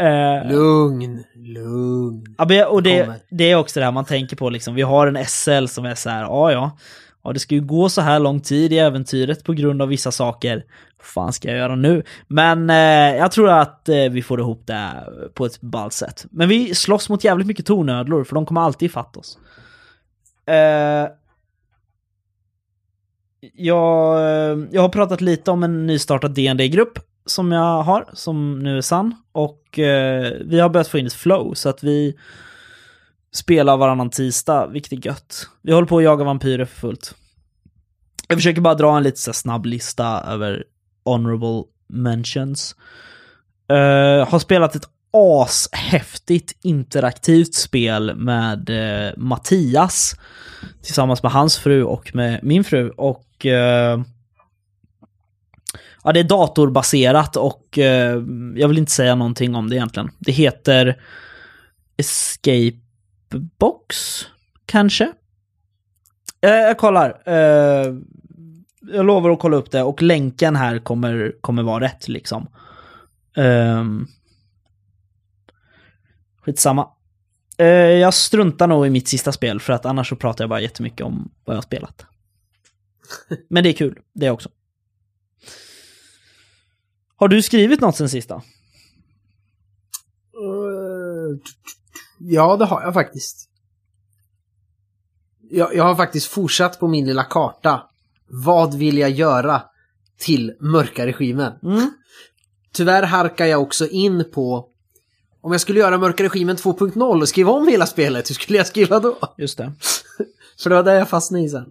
[0.00, 2.34] Uh, lugn, lugn.
[2.38, 4.74] Ja, och det, det är också det här man tänker på liksom.
[4.74, 6.78] Vi har en SL som är så här, ja ja.
[7.26, 10.12] Ja, det ska ju gå så här lång tid i äventyret på grund av vissa
[10.12, 10.64] saker.
[10.98, 12.02] Vad fan ska jag göra nu?
[12.28, 14.90] Men eh, jag tror att eh, vi får ihop det
[15.34, 16.26] på ett ballt sätt.
[16.30, 19.38] Men vi slåss mot jävligt mycket tornödlor, för de kommer alltid ifatt oss.
[20.46, 21.08] Eh,
[23.54, 28.76] jag, eh, jag har pratat lite om en nystartad DND-grupp som jag har, som nu
[28.76, 29.14] är sann.
[29.32, 32.16] Och eh, vi har börjat få in ett flow, så att vi
[33.32, 35.48] spelar varannan tisdag, vilket är gött.
[35.62, 37.14] Vi håller på att jaga vampyrer för fullt.
[38.28, 40.64] Jag försöker bara dra en lite så snabb lista över
[41.04, 42.76] honorable mentions.
[43.72, 50.14] Uh, har spelat ett ashäftigt interaktivt spel med eh, Mattias
[50.82, 52.90] tillsammans med hans fru och med min fru.
[52.90, 54.00] Och eh,
[56.06, 58.22] Ja, det är datorbaserat och eh,
[58.56, 60.10] jag vill inte säga någonting om det egentligen.
[60.18, 61.00] Det heter
[61.96, 62.76] Escape
[63.58, 63.96] Box,
[64.66, 65.12] kanske?
[66.40, 67.22] Eh, jag kollar.
[67.26, 67.94] Eh,
[68.92, 72.46] jag lovar att kolla upp det och länken här kommer, kommer vara rätt liksom.
[73.36, 73.84] Eh,
[76.46, 76.88] skitsamma.
[77.58, 80.60] Eh, jag struntar nog i mitt sista spel för att annars så pratar jag bara
[80.60, 82.06] jättemycket om vad jag har spelat.
[83.48, 84.48] Men det är kul, det också.
[87.16, 88.34] Har du skrivit något sen sista?
[88.34, 88.42] Uh,
[92.18, 93.50] ja, det har jag faktiskt.
[95.50, 97.82] Jag, jag har faktiskt fortsatt på min lilla karta.
[98.28, 99.62] Vad vill jag göra
[100.18, 101.52] till mörka regimen?
[101.62, 101.90] Mm.
[102.72, 104.75] Tyvärr harkar jag också in på
[105.46, 108.66] om jag skulle göra Mörka Regimen 2.0 och skriva om hela spelet, hur skulle jag
[108.66, 109.18] skriva då?
[109.38, 109.72] Just det.
[110.62, 111.66] För det var där jag fastnade i sen.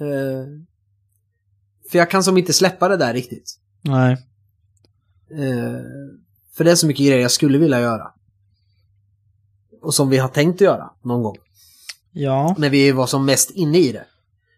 [0.00, 0.46] Uh,
[1.90, 3.58] för jag kan som inte släppa det där riktigt.
[3.82, 4.12] Nej.
[5.30, 5.80] Eh,
[6.56, 8.10] för det är så mycket grejer jag skulle vilja göra.
[9.82, 11.36] Och som vi har tänkt att göra någon gång.
[12.12, 12.54] Ja.
[12.58, 14.04] När vi var som mest inne i det.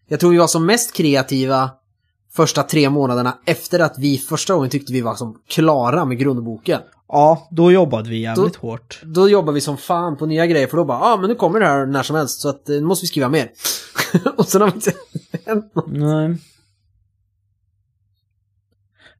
[0.08, 1.70] Jag tror vi var som mest kreativa
[2.32, 6.80] första tre månaderna efter att vi första gången tyckte vi var som klara med grundboken.
[7.08, 9.00] Ja, då jobbade vi jävligt då, hårt.
[9.04, 11.34] Då jobbade vi som fan på nya grejer för då bara, ja ah, men nu
[11.34, 13.50] kommer det här när som helst så att eh, nu måste vi skriva mer.
[14.36, 14.92] och sen har vi inte
[15.46, 15.86] hänt något.
[15.88, 16.36] Nej.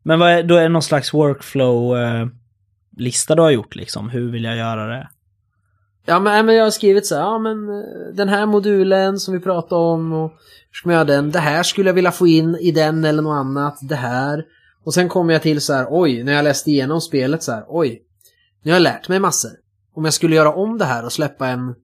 [0.03, 4.09] Men vad är, då är det någon slags workflow-lista du har gjort liksom?
[4.09, 5.09] Hur vill jag göra det?
[6.07, 9.35] Ja men, men jag har skrivit så här, ja men eh, den här modulen som
[9.35, 10.39] vi pratade om och hur
[10.73, 11.31] ska man göra den?
[11.31, 14.45] Det här skulle jag vilja få in i den eller något annat, det här.
[14.85, 17.65] Och sen kommer jag till så här, oj, när jag läste igenom spelet så här,
[17.69, 18.03] oj,
[18.63, 19.51] nu har jag lärt mig massor.
[19.95, 21.75] Om jag skulle göra om det här och släppa en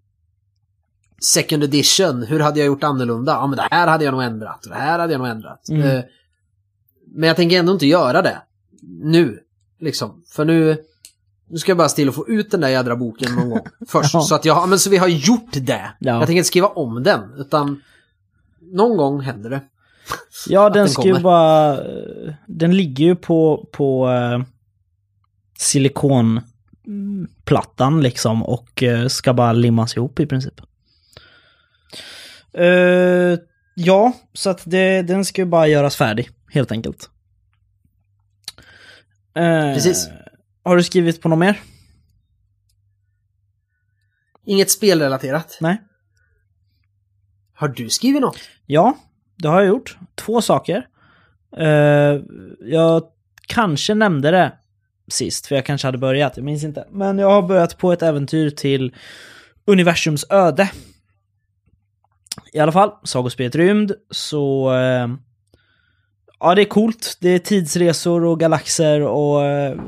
[1.23, 3.33] second edition, hur hade jag gjort annorlunda?
[3.33, 5.69] Ja men det här hade jag nog ändrat, det här hade jag nog ändrat.
[5.69, 5.83] Mm.
[5.83, 6.03] Uh,
[7.15, 8.43] men jag tänker ändå inte göra det.
[9.03, 9.39] Nu.
[9.79, 10.23] Liksom.
[10.29, 10.85] För nu...
[11.49, 14.15] Nu ska jag bara stilla och få ut den där jädra boken någon gång först.
[14.15, 14.21] ja.
[14.21, 15.93] Så att jag, men så vi har gjort det.
[15.99, 16.13] Ja.
[16.13, 17.35] Jag tänker inte skriva om den.
[17.37, 17.83] Utan
[18.61, 19.61] någon gång händer det.
[20.49, 21.81] Ja, den, den ska ju bara...
[22.47, 24.43] Den ligger ju på, på uh,
[25.59, 30.61] silikonplattan liksom och uh, ska bara limmas ihop i princip.
[32.59, 33.39] Uh,
[33.75, 37.11] ja, så att det, den ska ju bara göras färdig helt enkelt.
[39.75, 40.09] Precis.
[40.63, 41.61] Har du skrivit på något mer?
[44.45, 45.59] Inget spelrelaterat?
[45.61, 45.83] Nej.
[47.55, 48.39] Har du skrivit något?
[48.67, 48.97] Ja,
[49.43, 49.99] det har jag gjort.
[50.15, 50.87] Två saker.
[51.59, 52.23] Uh,
[52.61, 53.03] jag
[53.47, 54.53] kanske nämnde det
[55.09, 56.87] sist, för jag kanske hade börjat, jag minns inte.
[56.91, 58.95] Men jag har börjat på ett äventyr till
[59.65, 60.71] universums öde.
[62.53, 65.17] I alla fall, sagospelet Rymd, så uh,
[66.43, 67.19] Ja, det är coolt.
[67.21, 69.81] Det är tidsresor och galaxer och uh,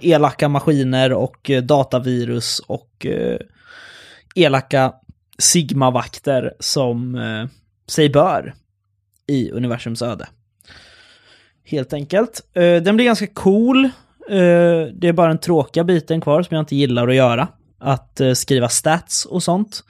[0.00, 3.06] elaka maskiner och datavirus och
[4.34, 4.92] elaka
[5.38, 7.14] sigmavakter som
[7.86, 8.54] sig bör
[9.26, 10.28] i universums öde.
[11.64, 12.40] Helt enkelt.
[12.54, 13.84] Eh, den blir ganska cool.
[13.84, 13.90] Eh,
[14.94, 17.48] det är bara den tråkiga biten kvar som jag inte gillar att göra.
[17.78, 19.84] Att eh, skriva stats och sånt.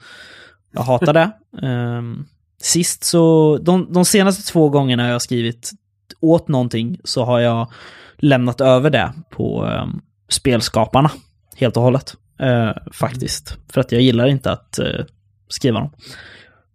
[0.71, 1.31] Jag hatar det.
[1.67, 2.25] Ehm,
[2.61, 5.71] sist så, de, de senaste två gångerna jag har skrivit
[6.19, 7.71] åt någonting så har jag
[8.17, 11.11] lämnat över det på um, spelskaparna
[11.55, 12.15] helt och hållet.
[12.43, 13.57] Uh, faktiskt.
[13.69, 15.05] För att jag gillar inte att uh,
[15.47, 15.91] skriva dem.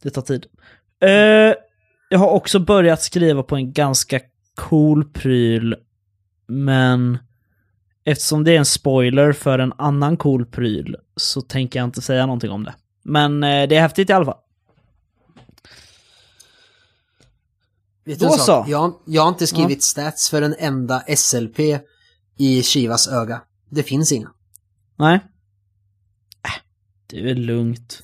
[0.02, 0.46] Det tar tid.
[1.04, 1.54] Uh,
[2.08, 4.20] jag har också börjat skriva på en ganska
[4.56, 5.76] cool pryl,
[6.46, 7.18] men
[8.04, 12.26] eftersom det är en spoiler för en annan cool pryl så tänker jag inte säga
[12.26, 12.74] någonting om det.
[13.04, 14.38] Men det är häftigt i alla fall.
[18.04, 18.66] Vet du Då en sak?
[18.66, 18.70] så.
[18.70, 21.58] Jag, jag har inte skrivit stats för en enda SLP
[22.38, 23.42] i Shivas öga.
[23.70, 24.30] Det finns inga.
[24.96, 25.14] Nej.
[26.44, 26.62] Äh,
[27.06, 28.02] det är väl lugnt.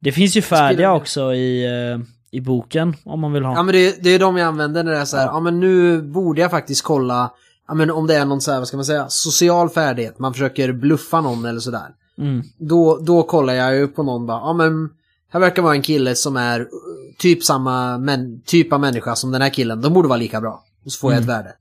[0.00, 1.98] Det finns ju färdiga också i, eh,
[2.36, 3.54] i boken om man vill ha.
[3.54, 5.40] Ja men det, det är de jag använder när det är så här, ja.
[5.40, 7.32] men nu borde jag faktiskt kolla,
[7.68, 10.32] ja men om det är någon så här, vad ska man säga, social färdighet, man
[10.32, 11.88] försöker bluffa någon eller sådär.
[12.18, 12.42] Mm.
[12.58, 14.88] Då, då kollar jag ju på någon bara, ja men
[15.32, 16.66] här verkar vara en kille som är uh,
[17.18, 20.64] typ samma men, typ av människa som den här killen, de borde vara lika bra.
[20.84, 21.52] Och så får jag ett värde.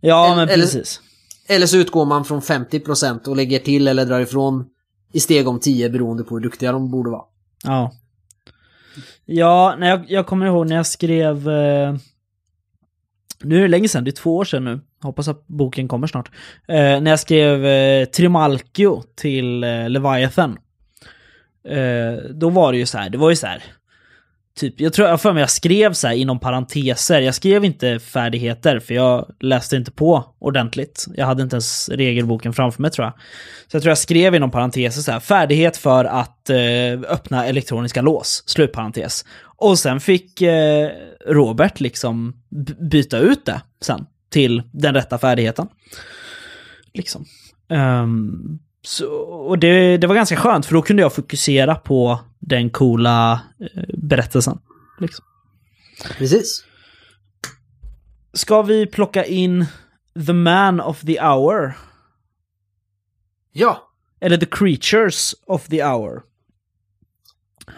[0.00, 1.00] Ja, Eller- men eller- precis.
[1.48, 4.64] Eller så utgår man från 50% och lägger till eller drar ifrån
[5.12, 7.22] i steg om 10 beroende på hur duktiga de borde vara.
[7.64, 7.92] Ja.
[9.24, 11.48] Ja, när jag, jag kommer ihåg när jag skrev...
[11.48, 11.94] Eh,
[13.44, 14.80] nu är det länge sedan, det är två år sedan nu.
[15.02, 16.30] Hoppas att boken kommer snart.
[16.68, 20.58] Eh, när jag skrev eh, Trimalchio till eh, Leviathan.
[21.68, 23.62] Eh, då var det ju så här, det var ju så här.
[24.54, 27.20] Typ, jag tror jag för mig jag skrev så här inom parenteser.
[27.20, 31.06] Jag skrev inte färdigheter för jag läste inte på ordentligt.
[31.14, 33.12] Jag hade inte ens regelboken framför mig tror jag.
[33.68, 36.56] Så jag tror jag skrev inom parenteser så här, färdighet för att eh,
[37.08, 39.24] öppna elektroniska lås, slutparentes.
[39.42, 40.90] Och sen fick eh,
[41.26, 42.34] Robert liksom
[42.90, 45.68] byta ut det sen till den rätta färdigheten.
[46.94, 47.24] Liksom.
[47.68, 52.70] Um, så, och det, det var ganska skönt för då kunde jag fokusera på den
[52.70, 54.58] coola eh, berättelsen.
[55.00, 55.24] Liksom.
[56.18, 56.64] Precis.
[58.32, 59.66] Ska vi plocka in
[60.26, 61.72] The Man of the Hour?
[63.52, 63.88] Ja,
[64.20, 66.22] Eller The Creatures of the Hour?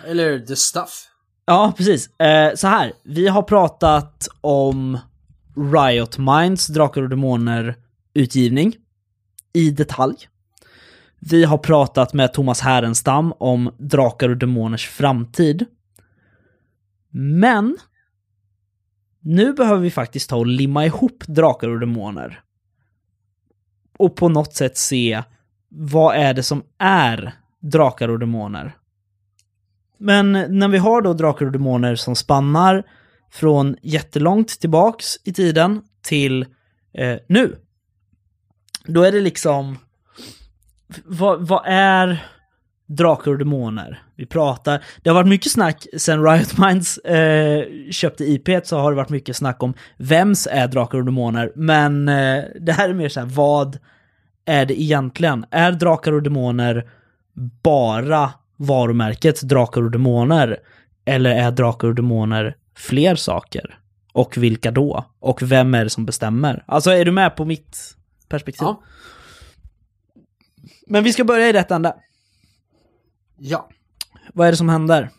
[0.06, 1.06] eller the stuff.
[1.46, 2.20] Ja, precis.
[2.20, 4.98] Eh, så här, vi har pratat om
[5.74, 8.76] Riot Minds Drakar och Demoner-utgivning
[9.52, 10.16] i detalj.
[11.30, 15.66] Vi har pratat med Thomas Härenstam om Drakar och Demoners framtid.
[17.10, 17.76] Men
[19.20, 22.40] nu behöver vi faktiskt ta och limma ihop Drakar och Demoner.
[23.98, 25.22] Och på något sätt se
[25.68, 28.76] vad är det som är Drakar och Demoner.
[29.98, 32.84] Men när vi har då Drakar och Demoner som spannar
[33.30, 36.42] från jättelångt tillbaks i tiden till
[36.92, 37.56] eh, nu.
[38.86, 39.78] Då är det liksom...
[41.04, 42.24] Vad, vad är
[42.86, 44.02] Drakar och Demoner?
[44.16, 44.84] Vi pratar...
[45.02, 49.08] Det har varit mycket snack sen Riot Minds eh, köpte IP så har det varit
[49.08, 51.52] mycket snack om vems är Drakar och Demoner.
[51.56, 53.78] Men eh, det här är mer så här, vad
[54.44, 55.46] är det egentligen?
[55.50, 56.88] Är Drakar och Demoner
[57.62, 60.58] bara varumärket Drakar och Demoner?
[61.04, 63.78] Eller är Drakar och Demoner fler saker?
[64.12, 65.04] Och vilka då?
[65.20, 66.64] Och vem är det som bestämmer?
[66.66, 67.96] Alltså är du med på mitt
[68.28, 68.66] perspektiv?
[68.66, 68.82] Ja.
[70.86, 71.96] Men vi ska börja i rätt ända.
[73.38, 73.68] Ja.
[74.34, 75.10] Vad är det som händer?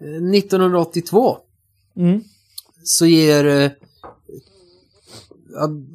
[0.00, 0.06] Eh,
[0.38, 1.38] 1982
[1.96, 2.24] Mm.
[2.84, 3.70] så ger eh,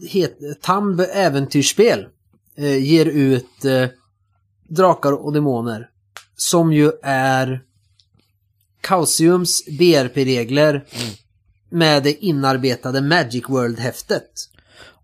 [0.09, 2.07] het, Tamb Äventyrsspel
[2.55, 3.87] eh, ger ut eh,
[4.67, 5.89] Drakar och Demoner
[6.35, 7.63] som ju är
[8.81, 10.85] Kausiums BRP-regler
[11.69, 14.29] med det inarbetade Magic World-häftet.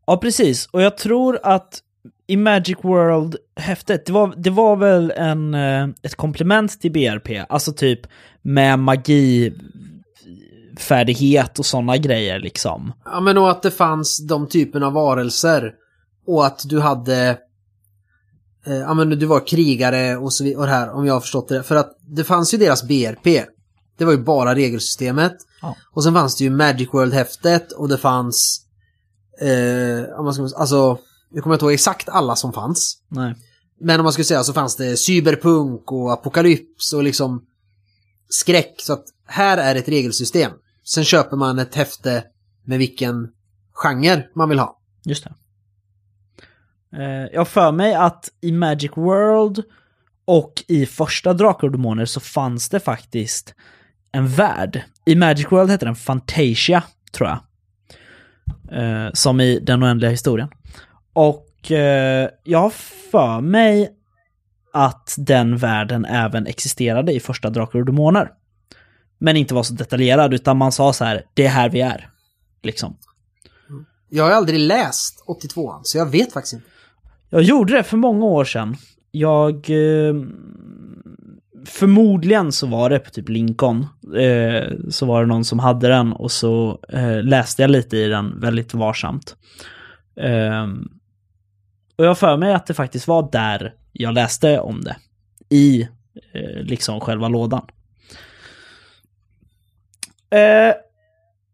[0.05, 0.65] Ja, precis.
[0.65, 1.83] Och jag tror att
[2.29, 7.73] i Magic World-häftet, det var, det var väl en, eh, ett komplement till BRP, alltså
[7.73, 7.99] typ
[8.41, 9.53] med magi,
[10.79, 12.93] färdighet och sådana grejer liksom.
[13.05, 15.73] Ja men och att det fanns de typen av varelser
[16.27, 17.37] och att du hade
[18.65, 21.21] eh, Ja men du var krigare och så vidare och det här om jag har
[21.21, 23.45] förstått det För att det fanns ju deras BRP
[23.97, 25.75] Det var ju bara regelsystemet Ja.
[25.91, 28.61] Och sen fanns det ju Magic World-häftet och det fanns
[29.41, 30.97] eh, man ska, Alltså
[31.31, 33.35] Nu kommer jag inte ihåg exakt alla som fanns Nej.
[33.79, 37.45] Men om man skulle säga så fanns det cyberpunk och apokalyps och liksom
[38.29, 38.75] skräck.
[38.77, 40.51] Så att här är ett regelsystem.
[40.83, 42.23] Sen köper man ett häfte
[42.65, 43.29] med vilken
[43.73, 44.79] genre man vill ha.
[45.05, 45.33] Just det.
[46.97, 49.63] Eh, jag har för mig att i Magic World
[50.25, 53.53] och i första Drakar och Demoner så fanns det faktiskt
[54.11, 54.83] en värld.
[55.05, 57.39] I Magic World hette den Fantasia, tror jag.
[58.71, 60.49] Eh, som i Den oändliga historien.
[61.13, 62.69] Och eh, jag har
[63.11, 63.89] för mig
[64.73, 68.31] att den världen även existerade i första Drakar och Demoner.
[69.17, 72.09] Men inte var så detaljerad, utan man sa så här, det är här vi är.
[72.63, 72.97] Liksom.
[74.09, 76.65] Jag har aldrig läst 82an, så jag vet faktiskt inte.
[77.29, 78.75] Jag gjorde det för många år sedan.
[79.11, 79.69] Jag...
[79.69, 80.15] Eh,
[81.65, 83.87] förmodligen så var det på typ Lincoln.
[84.17, 88.07] Eh, så var det någon som hade den och så eh, läste jag lite i
[88.07, 89.35] den väldigt varsamt.
[90.15, 90.67] Eh,
[91.99, 94.97] och jag för mig att det faktiskt var där jag läste om det.
[95.49, 95.81] I
[96.33, 97.67] eh, liksom själva lådan.
[100.29, 100.73] Eh,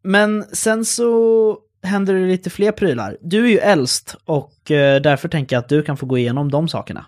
[0.03, 3.17] men sen så händer det lite fler prylar.
[3.21, 6.51] Du är ju äldst och eh, därför tänker jag att du kan få gå igenom
[6.51, 7.05] de sakerna.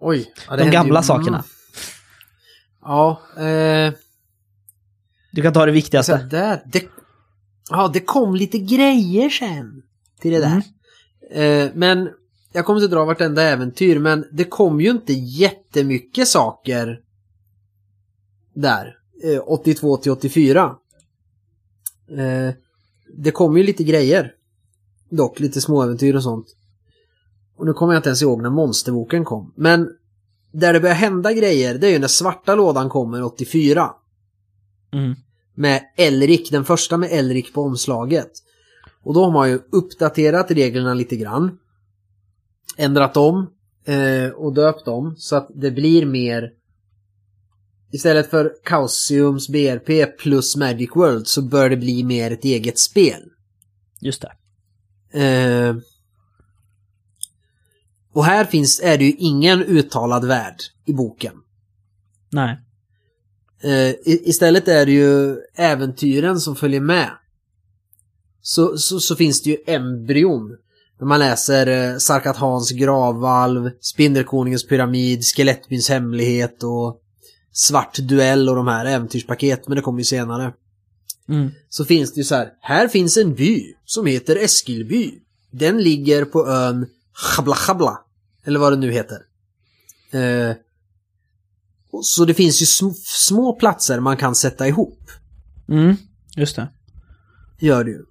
[0.00, 0.32] Oj.
[0.48, 1.04] Ja, de gamla ju...
[1.04, 1.44] sakerna.
[2.82, 3.20] Ja.
[3.38, 3.92] Eh...
[5.32, 6.18] Du kan ta det viktigaste.
[6.18, 6.62] Så där.
[6.66, 6.84] Det...
[7.70, 9.82] Ja, det kom lite grejer sen
[10.20, 10.46] till det där.
[10.46, 10.62] Mm.
[11.30, 12.10] Eh, men
[12.52, 17.00] jag kommer inte dra vartenda äventyr, men det kom ju inte jättemycket saker
[18.54, 18.98] där.
[19.24, 20.76] Eh, 82 till 84.
[22.10, 22.54] Eh,
[23.16, 24.32] det kom ju lite grejer.
[25.08, 26.46] Dock lite småäventyr och sånt.
[27.56, 29.52] Och nu kommer jag inte ens ihåg när monsterboken kom.
[29.56, 29.88] Men
[30.52, 33.90] där det börjar hända grejer, det är ju när svarta lådan kommer 84.
[34.92, 35.14] Mm.
[35.54, 38.30] Med Elrik, den första med Elrik på omslaget.
[39.04, 41.58] Och då har man ju uppdaterat reglerna lite grann.
[42.76, 43.50] Ändrat om
[43.84, 46.52] eh, och döpt om så att det blir mer
[47.94, 53.22] Istället för Chaosiums BRP plus Magic World så bör det bli mer ett eget spel.
[54.00, 54.32] Just det.
[55.20, 55.76] Eh,
[58.12, 61.32] och här finns, är det ju ingen uttalad värld i boken.
[62.30, 62.58] Nej.
[63.62, 67.10] Eh, istället är det ju äventyren som följer med.
[68.46, 70.56] Så, så, så finns det ju embryon.
[71.00, 77.00] När man läser eh, Sarkat Hans gravvalv, Spindelkonungens pyramid, Skelettbyns hemlighet och
[77.52, 80.52] Svart duell och de här äventyrspaket, men det kommer ju senare.
[81.28, 81.50] Mm.
[81.68, 85.14] Så finns det ju så här, här finns en by som heter Eskilby.
[85.50, 88.00] Den ligger på ön Chabla Chabla.
[88.44, 89.18] Eller vad det nu heter.
[90.10, 90.56] Eh,
[92.02, 95.10] så det finns ju sm små platser man kan sätta ihop.
[95.68, 95.96] Mm,
[96.36, 96.68] just det.
[97.58, 98.04] Gör det ju.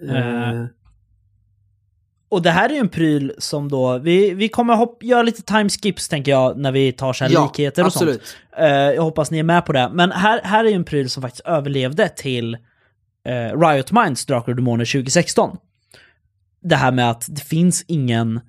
[0.00, 0.64] Eh,
[2.34, 5.42] och det här är ju en pryl som då, vi, vi kommer hopp, göra lite
[5.42, 8.26] timeskips tänker jag när vi tar så här ja, likheter och absolut.
[8.26, 8.60] sånt.
[8.60, 9.90] Uh, jag hoppas ni är med på det.
[9.92, 14.52] Men här, här är ju en pryl som faktiskt överlevde till uh, Riot Minds Drakar
[14.52, 15.56] och Demoner 2016.
[16.62, 18.40] Det här med att det finns ingen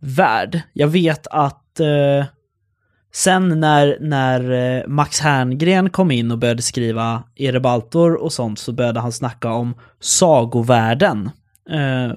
[0.00, 0.60] värld.
[0.72, 2.24] Jag vet att uh,
[3.14, 8.72] sen när, när eh, Max Herngren kom in och började skriva Erebaltor och sånt så
[8.72, 11.30] började han snacka om sagovärlden
[11.70, 12.12] eh,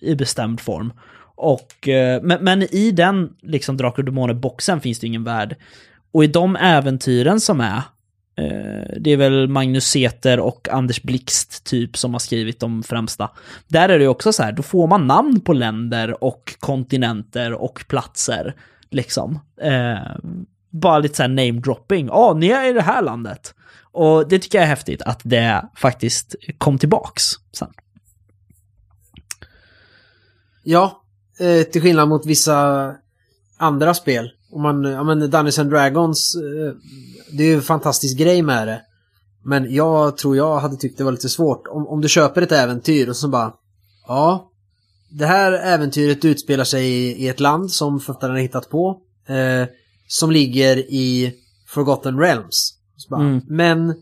[0.00, 0.92] i bestämd form.
[1.40, 5.56] Och, eh, men, men, i den liksom Drakar och Demoner-boxen finns det ingen värld.
[6.12, 7.82] Och i de äventyren som är,
[8.36, 13.30] eh, det är väl Magnus Seter och Anders Blixt typ som har skrivit de främsta.
[13.68, 17.84] Där är det också så här, då får man namn på länder och kontinenter och
[17.88, 18.54] platser.
[18.90, 19.38] Liksom.
[19.60, 20.16] Eh,
[20.70, 22.06] bara lite så här name-dropping.
[22.06, 23.54] Ja, oh, ni är i det här landet.
[23.92, 27.68] Och det tycker jag är häftigt att det faktiskt kom tillbaks sen.
[30.62, 31.02] Ja,
[31.40, 32.94] eh, till skillnad mot vissa
[33.58, 34.30] andra spel.
[34.52, 36.74] Om man, ja men Dungeons and Dragons, eh,
[37.32, 38.82] det är ju en fantastisk grej med det.
[39.44, 41.66] Men jag tror jag hade tyckt det var lite svårt.
[41.68, 43.52] Om, om du köper ett äventyr och så bara,
[44.06, 44.50] ja,
[45.10, 46.86] det här äventyret utspelar sig
[47.24, 49.00] i, ett land som författaren har hittat på.
[49.28, 49.68] Eh,
[50.08, 51.34] som ligger i
[51.66, 52.74] Forgotten Realms.
[53.08, 53.40] Bara, mm.
[53.48, 53.94] Men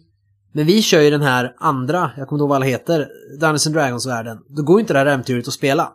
[0.53, 3.09] men vi kör ju den här andra, jag kommer inte ihåg vad alla heter,
[3.41, 4.39] Dungeons and Dragons-världen.
[4.49, 5.93] Då går ju inte det här äventyret att spela.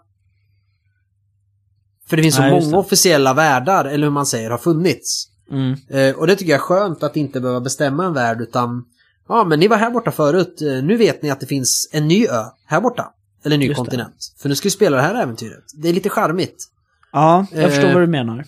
[2.07, 5.27] För det finns så Nej, många officiella världar, eller hur man säger, har funnits.
[5.51, 5.75] Mm.
[5.89, 8.85] Eh, och det tycker jag är skönt att inte behöva bestämma en värld utan
[9.27, 12.07] Ja men ni var här borta förut, eh, nu vet ni att det finns en
[12.07, 13.13] ny ö här borta.
[13.43, 14.15] Eller ny Just kontinent.
[14.35, 14.41] Det.
[14.41, 15.63] För nu ska vi spela det här äventyret.
[15.73, 16.67] Det är lite charmigt.
[17.11, 18.45] Ja, jag förstår eh, vad du menar.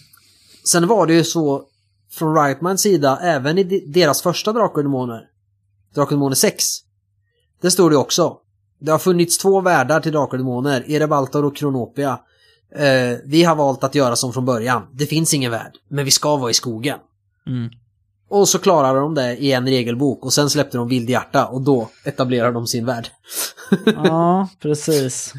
[0.66, 1.64] Sen var det ju så
[2.12, 5.22] från Rightmans sida, även i deras första Drakar och Demoner,
[5.96, 6.66] Drakar och Demoner 6.
[7.62, 8.38] Det står det också.
[8.80, 12.20] Det har funnits två världar till Drakar och Demoner, Erebaltor och Kronopia.
[12.76, 14.88] Eh, vi har valt att göra som från början.
[14.94, 17.00] Det finns ingen värld, men vi ska vara i skogen.
[17.48, 17.70] Mm.
[18.34, 21.90] Och så klarade de det i en regelbok och sen släppte de Vildhjärta och då
[22.06, 23.08] etablerade de sin värld.
[23.86, 25.34] Ja, precis.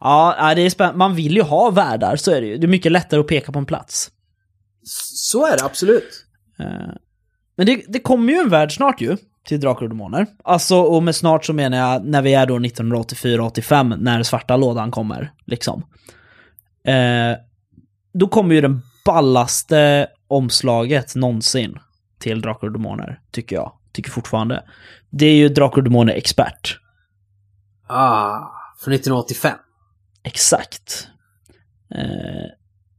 [0.00, 0.98] Ja, det är spännande.
[0.98, 2.56] Man vill ju ha världar, så är det ju.
[2.56, 4.10] Det är mycket lättare att peka på en plats.
[5.14, 6.24] Så är det absolut.
[6.58, 6.94] Eh,
[7.56, 9.16] Men det, det kommer ju en värld snart ju,
[9.46, 10.26] till Drakar och Demoner.
[10.44, 14.90] Alltså, och med snart så menar jag när vi är då 1984-85, när svarta lådan
[14.90, 15.82] kommer, liksom.
[16.84, 17.36] Eh,
[18.14, 21.78] då kommer ju den ballaste omslaget någonsin
[22.18, 23.72] till Drakar och Demoner, tycker jag.
[23.92, 24.64] Tycker fortfarande.
[25.10, 26.78] Det är ju Drakar och Demoner Expert.
[27.86, 28.38] Ah,
[28.78, 29.58] från 1985.
[30.22, 31.08] Exakt.
[31.94, 32.50] Eh,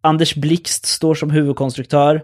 [0.02, 2.24] Anders Blixt står som huvudkonstruktör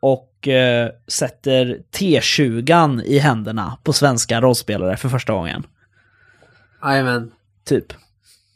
[0.00, 5.66] och eh, sätter T20 i händerna på svenska rollspelare för första gången.
[6.82, 7.32] Jajamän.
[7.64, 7.92] Typ.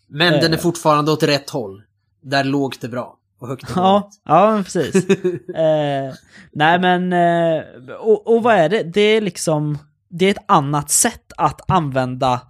[0.06, 0.40] Men Eh.
[0.40, 1.82] den är fortfarande åt rätt håll.
[2.22, 3.17] Där lågt är bra.
[3.38, 4.94] Och högt är Ja, ja precis.
[5.54, 6.14] eh,
[6.52, 7.64] nej men, eh,
[8.00, 8.82] och, och vad är det?
[8.82, 9.78] Det är liksom,
[10.08, 12.40] det är ett annat sätt att använda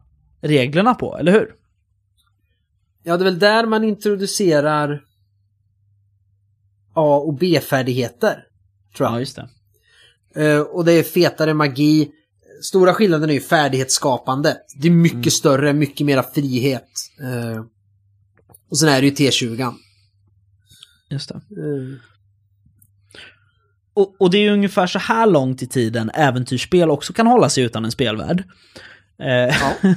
[0.40, 1.54] reglerna på, eller hur?
[3.02, 5.02] Ja, det är väl där man introducerar
[6.94, 8.44] A och B-färdigheter.
[8.96, 9.14] Tror jag.
[9.16, 9.48] Ja, just det.
[10.44, 12.10] Eh, och det är fetare magi.
[12.62, 14.56] Stora skillnaden är ju färdighetsskapande.
[14.80, 15.30] Det är mycket Mm.
[15.30, 16.88] större, mycket mera frihet.
[17.20, 17.64] Eh,
[18.70, 19.74] och sen är det ju T20.
[21.10, 21.34] Just det.
[21.34, 21.98] Eh,
[23.94, 27.64] Och, och det är ungefär så här långt i tiden äventyrsspel också kan hålla sig
[27.64, 28.44] utan en spelvärld.
[29.22, 29.72] Eh, Ja.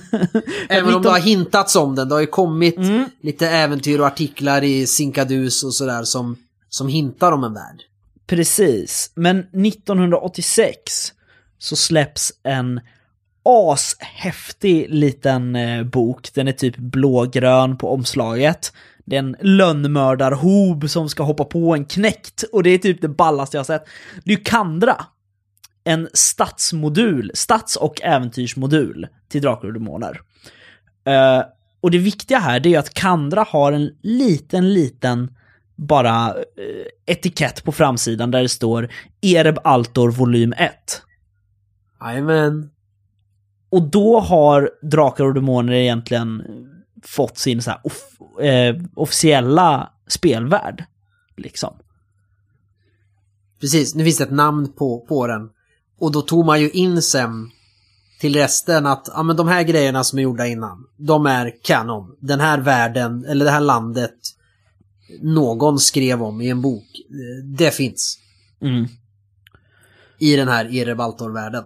[0.69, 2.09] Även om det har hintats om den.
[2.09, 3.05] Det har ju kommit Mm.
[3.21, 6.37] lite äventyr och artiklar i Sinkadus och sådär som,
[6.69, 7.81] som hintar om en värld.
[8.27, 11.13] Precis, men 1986
[11.57, 12.81] så släpps en
[13.43, 16.29] ashäftig liten eh, bok.
[16.33, 18.73] Den är typ blågrön på omslaget.
[19.05, 23.07] Det är en lönnmördarhob som ska hoppa på en knäckt och det är typ det
[23.07, 23.85] ballaste jag sett.
[24.23, 25.05] Det är ju Kandra.
[25.83, 30.21] En stadsmodul, stads och äventyrsmodul till Drakar och Demoner.
[31.05, 31.43] Eh,
[31.81, 35.35] och det viktiga här det är att Kandra har en liten, liten
[35.75, 38.89] bara eh, etikett på framsidan där det står
[39.21, 40.71] Ereb Altor volym 1.
[42.01, 42.69] Jajamän.
[43.69, 46.43] Och då har Drakar och Demoner egentligen
[47.05, 50.85] fått sin så off- eh, officiella spelvärld.
[51.37, 51.73] Liksom.
[53.61, 55.49] Precis, nu finns det ett namn på, på den.
[55.99, 57.49] Och då tog man ju in sen
[58.19, 62.15] till resten att ja, men de här grejerna som är gjorda innan, de är kanon.
[62.19, 64.15] Den här världen, eller det här landet,
[65.21, 66.83] någon skrev om i en bok.
[67.09, 68.17] Eh, Det finns
[68.61, 68.85] Mm.
[70.19, 71.63] i den här Erebaltor-världen.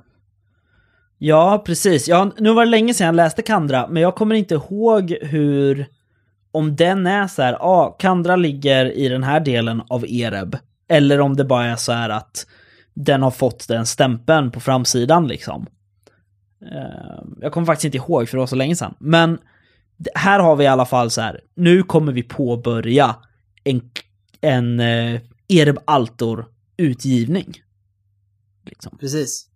[1.17, 2.07] Ja, precis.
[2.07, 5.87] Ja, nu var det länge sedan jag läste Kandra, men jag kommer inte ihåg hur...
[6.51, 10.57] Om den är så här, ja, ah, Kandra ligger i den här delen av Ereb.
[10.87, 12.47] Eller om det bara är så här att
[12.93, 15.67] den har fått den stämpeln på framsidan liksom.
[16.61, 18.95] Ehm, jag kommer faktiskt inte ihåg för det var så länge sedan.
[18.99, 19.37] Men
[20.15, 23.15] här har vi i alla fall så här, nu kommer vi påbörja
[23.63, 23.81] en,
[24.41, 27.53] en eh, Ereb Altor-utgivning.
[28.65, 28.97] Liksom.
[28.97, 29.47] Precis.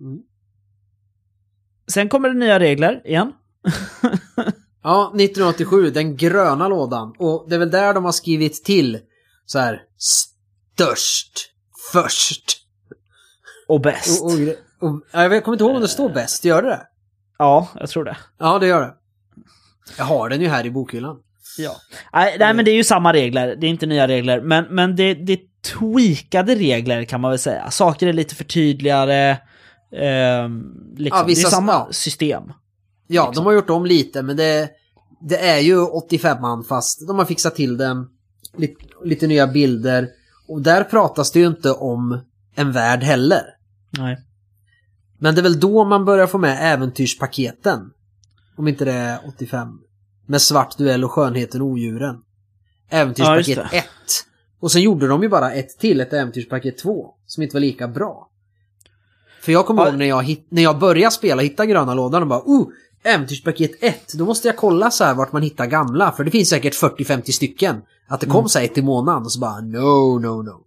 [0.00, 0.18] Mm.
[1.88, 3.32] Sen kommer det nya regler igen.
[4.82, 7.14] Ja, 1987, den gröna lådan.
[7.18, 8.98] Och det är väl där de har skrivit till
[9.46, 11.50] så här störst,
[11.92, 12.56] först.
[13.68, 14.22] Och bäst.
[14.22, 16.86] Och, och, och, ja, jag kommer inte ihåg om det står bäst, gör det det?
[17.38, 18.16] Ja, jag tror det.
[18.38, 18.94] Ja, det gör det.
[19.98, 21.16] Jag har den ju här i bokhyllan.
[21.58, 21.76] Ja.
[22.12, 23.56] Nej, nej, men det är ju samma regler.
[23.56, 24.40] Det är inte nya regler.
[24.40, 25.40] Men, men det, det är
[25.78, 27.70] tweakade regler kan man väl säga.
[27.70, 29.38] Saker är lite förtydligade.
[29.92, 30.62] Ehm,
[30.96, 31.18] liksom.
[31.18, 31.88] Ja, vissa- det är samma ja.
[31.90, 32.42] system.
[33.06, 33.44] Ja, Liksom.
[33.44, 34.70] de har gjort om lite, men det,
[35.20, 38.06] det är ju 85an fast de har fixat till den.
[38.56, 40.08] Lite, lite nya bilder.
[40.48, 42.20] Och där pratas det ju inte om
[42.54, 43.42] en värld heller.
[43.98, 44.16] Nej.
[45.18, 47.80] Men det är väl då man börjar få med äventyrspaketen.
[48.56, 49.68] Om inte det är 85.
[50.26, 52.16] Med svart duell och skönheten och odjuren.
[52.90, 53.78] Ja, Äventyrspaket det.
[53.78, 53.84] 1.
[54.60, 57.14] Och sen gjorde de ju bara ett till, ett äventyrspaket 2.
[57.26, 58.29] Som inte var lika bra.
[59.42, 59.88] För jag kommer Ja.
[59.88, 62.68] ihåg när jag, hit, när jag började spela, hitta gröna lådan och bara oh,
[63.04, 64.12] äventyrspaket 1.
[64.18, 66.12] Då måste jag kolla så här vart man hittar gamla.
[66.12, 67.76] För det finns säkert 40-50 stycken.
[68.08, 70.60] Att det kom så här ett i månaden och så bara no, no, no.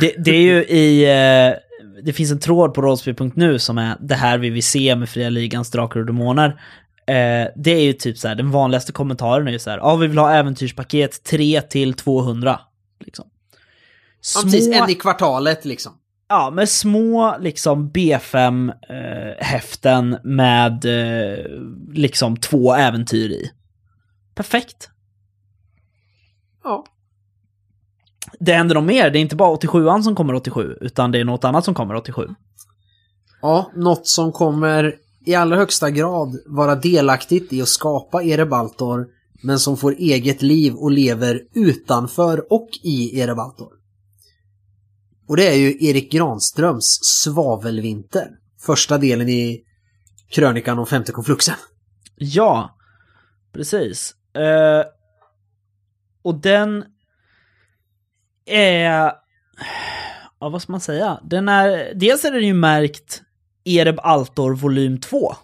[0.00, 1.04] Det, det är ju i...
[1.04, 1.54] eh,
[2.04, 5.30] det finns en tråd på rollspel.nu som är det här vi vill se med Fria
[5.30, 6.46] Ligans Drakar och Demoner.
[7.06, 9.96] Eh, det är ju typ så här, den vanligaste kommentaren är ju så här, ja
[9.96, 12.60] vi vill ha äventyrspaket 3 till 200.
[13.04, 13.24] Liksom.
[14.36, 15.92] Ja, precis, en i kvartalet liksom.
[16.28, 21.38] Ja, med små liksom B5-häften med eh,
[21.92, 23.50] liksom två äventyr i.
[24.34, 24.90] Perfekt.
[26.64, 26.84] Ja.
[28.40, 29.10] det händer nog mer.
[29.10, 31.94] Det är inte bara 87an som kommer 87, utan det är något annat som kommer
[31.94, 32.28] 87.
[33.42, 39.06] Ja, något som kommer i allra högsta grad vara delaktigt i att skapa Erebaltor,
[39.42, 43.77] men som får eget liv och lever utanför och i Erebaltor.
[45.28, 48.28] Och det är ju Erik Granströms Svavelvinter.
[48.60, 49.64] Första delen i
[50.30, 51.54] krönikan om femte konfluxen.
[52.16, 52.76] Ja,
[53.52, 54.14] precis.
[54.38, 54.84] Uh,
[56.22, 56.84] och den
[58.46, 59.12] är...
[60.40, 61.20] Ja, vad ska man säga?
[61.22, 61.92] Den är...
[61.94, 63.22] Dels är den ju märkt
[63.64, 65.34] Ereb Altor volym 2.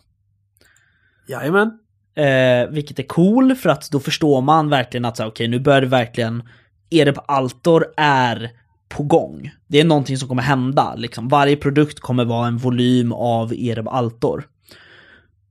[1.29, 1.79] Jajamän.
[2.17, 5.81] Eh, vilket är cool för att då förstår man verkligen att okej okay, nu börjar
[5.81, 6.49] det verkligen
[6.91, 8.51] Ereb Altor är
[8.97, 9.51] på gång.
[9.67, 10.95] Det är någonting som kommer hända.
[10.95, 11.29] Liksom.
[11.29, 14.49] Varje produkt kommer vara en volym av Ereb Altor.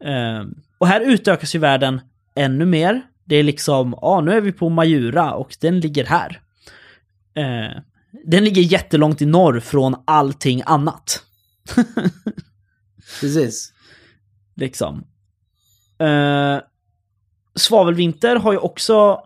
[0.03, 0.43] Eh,
[0.77, 2.01] och här utökas ju världen
[2.35, 3.01] ännu mer.
[3.25, 6.41] Det är liksom, ja nu är vi på Majura och den ligger här.
[7.35, 7.81] Eh,
[8.25, 11.23] den ligger jättelångt i norr från allting annat.
[13.21, 13.73] Precis.
[14.55, 15.03] Liksom.
[15.99, 16.59] Eh,
[17.55, 19.21] Svavelvinter har ju också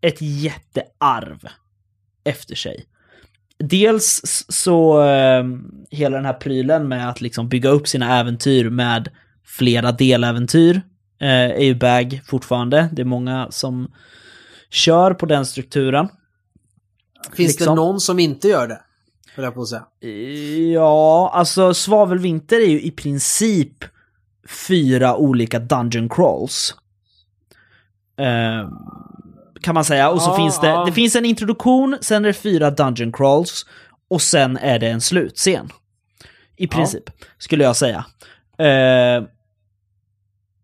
[0.00, 1.48] ett jättearv
[2.24, 2.86] efter sig.
[3.58, 5.44] Dels så eh,
[5.90, 9.08] hela den här prylen med att liksom bygga upp sina äventyr med
[9.44, 10.82] flera deläventyr
[11.20, 12.88] eh, är ju bag fortfarande.
[12.92, 13.92] Det är många som
[14.70, 16.08] kör på den strukturen.
[17.32, 17.76] Finns liksom.
[17.76, 18.80] det någon som inte gör det?
[19.34, 19.86] Höll jag på att säga.
[20.74, 23.84] Ja, alltså Svavelvinter är ju i princip
[24.68, 26.74] fyra olika dungeon crawls.
[28.18, 28.68] Eh,
[29.60, 30.10] kan man säga.
[30.10, 30.84] Och så ah, finns det, ah.
[30.84, 33.66] det finns en introduktion, sen är det fyra dungeon crawls
[34.10, 35.68] och sen är det en slutscen.
[36.56, 37.12] I princip, ah.
[37.38, 38.04] skulle jag säga.
[38.58, 39.24] Eh,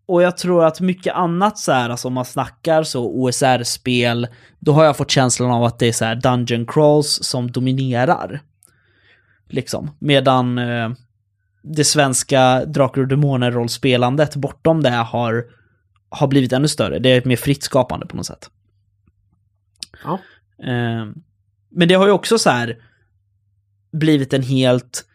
[0.07, 4.27] och jag tror att mycket annat så här, alltså om man snackar så OSR-spel,
[4.59, 8.41] då har jag fått känslan av att det är så här dungeon crawls som dominerar.
[9.49, 9.91] Liksom.
[9.99, 10.89] Medan eh,
[11.63, 15.43] det svenska Drakar och Demoner-rollspelandet bortom det har,
[16.09, 16.99] har blivit ännu större.
[16.99, 18.49] Det är ett mer fritt skapande på något sätt.
[20.05, 20.19] Ja.
[20.65, 21.05] Eh,
[21.69, 22.77] men det har ju också så här
[23.91, 25.05] blivit en helt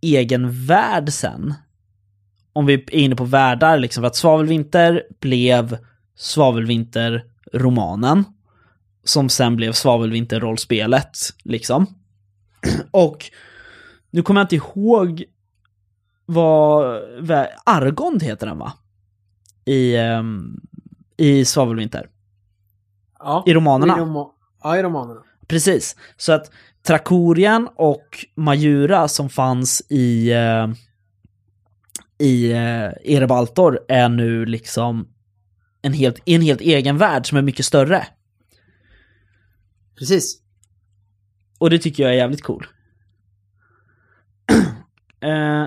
[0.00, 1.54] egen värld sen
[2.58, 5.78] om vi är inne på världar, liksom, för att Svavelvinter blev
[6.16, 8.24] Svavelvinter-romanen.
[9.04, 11.86] Som sen blev Svavelvinter-rollspelet, liksom.
[12.90, 13.30] Och
[14.10, 15.24] nu kommer jag inte ihåg
[16.26, 17.02] vad...
[17.64, 18.72] Argond heter den va?
[19.64, 20.60] I, um,
[21.16, 22.08] i Svavelvinter.
[23.18, 23.96] Ja, I romanerna.
[23.96, 24.30] I rom
[24.62, 25.20] ja, i romanerna.
[25.46, 25.96] Precis.
[26.16, 26.50] Så att
[26.86, 30.34] Trakorian och Majura som fanns i...
[30.34, 30.74] Uh,
[32.18, 35.08] i eh, Erebaltor är nu liksom
[35.82, 38.06] en helt, en helt egen värld som är mycket större.
[39.98, 40.38] Precis.
[41.58, 42.66] Och det tycker jag är jävligt cool.
[45.20, 45.66] eh,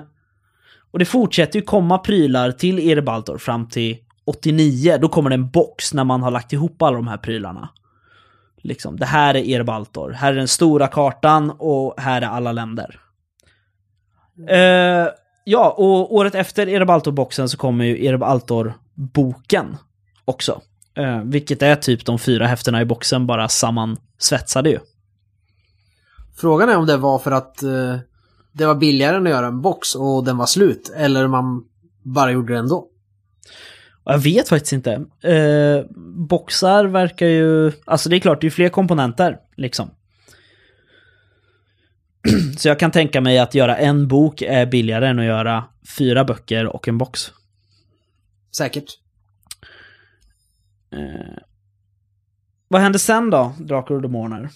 [0.91, 3.97] och det fortsätter ju komma prylar till Erebaltor fram till
[4.31, 4.97] 89.
[5.01, 7.69] Då kommer det en box när man har lagt ihop alla de här prylarna.
[8.63, 10.11] Liksom, det här är Erebaltor.
[10.11, 12.99] Här är den stora kartan och här är alla länder.
[14.49, 15.07] Eh,
[15.43, 19.77] Ja, och året efter Erebaltor-boxen så kommer ju Erebaltor-boken
[20.25, 20.61] också.
[20.97, 24.79] Eh, vilket är typ de fyra häftena i boxen bara sammansvetsade ju.
[26.37, 27.97] Frågan är om det var för att eh,
[28.51, 31.63] det var billigare än att göra en box och den var slut, eller man
[32.03, 32.87] bara gjorde det ändå.
[34.03, 34.91] Jag vet faktiskt inte.
[35.21, 35.85] Eh,
[36.27, 37.71] boxar verkar ju...
[37.85, 39.89] Alltså det är klart, det är fler komponenter liksom.
[42.57, 45.63] Så jag kan tänka mig att göra en bok är billigare än att göra
[45.97, 47.31] fyra böcker och en box.
[48.55, 48.85] Säkert.
[50.93, 51.37] Eh,
[52.67, 54.49] vad hände sen då, Drakar och Demoner?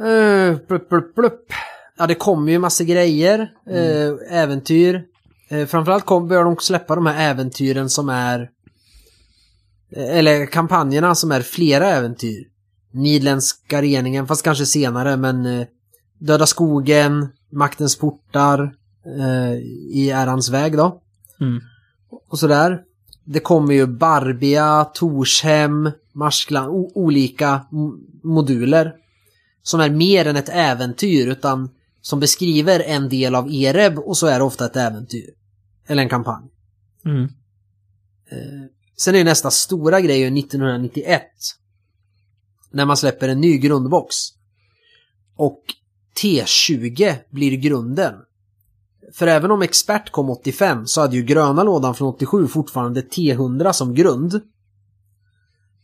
[0.00, 1.52] Uh, plupp, plupp, plupp.
[1.98, 3.52] Ja, det kommer ju massa grejer.
[3.66, 3.82] Mm.
[3.82, 5.04] Uh, äventyr.
[5.52, 8.50] Uh, framförallt kom, börjar de släppa de här äventyren som är...
[9.96, 12.46] Eller kampanjerna som är flera äventyr.
[12.92, 15.66] Nidländska reningen, fast kanske senare, men eh,
[16.18, 18.74] Döda skogen, Maktens portar,
[19.18, 19.52] eh,
[19.92, 21.02] I ärans väg då.
[21.40, 21.60] Mm.
[22.28, 22.80] Och sådär.
[23.24, 27.60] Det kommer ju Barbia, Torshem, Marskland, olika
[28.22, 28.92] moduler.
[29.62, 31.70] Som är mer än ett äventyr, utan
[32.06, 35.30] som beskriver en del av Ereb och så är det ofta ett äventyr.
[35.86, 36.44] Eller en kampanj.
[37.04, 37.22] Mm.
[38.30, 41.22] Eh, sen är nästa stora grej 1991
[42.70, 44.16] när man släpper en ny grundbox.
[45.36, 45.62] Och
[46.22, 48.14] T20 blir grunden.
[49.14, 53.72] För även om expert kom 85 så hade ju gröna lådan från 87 fortfarande T100
[53.72, 54.40] som grund.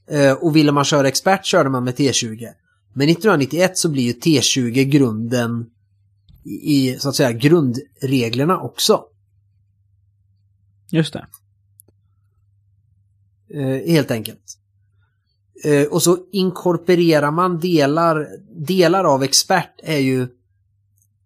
[0.08, 2.48] Eh, och ville man köra expert körde man med T20.
[2.92, 5.66] Men 1991 så blir ju T20 grunden
[6.45, 9.05] i, så att säga grundreglerna också.
[10.90, 11.26] Just det.
[13.55, 14.59] Eh, helt enkelt.
[15.64, 18.28] Eh, och så inkorporerar man delar,
[18.66, 20.28] delar av expert är ju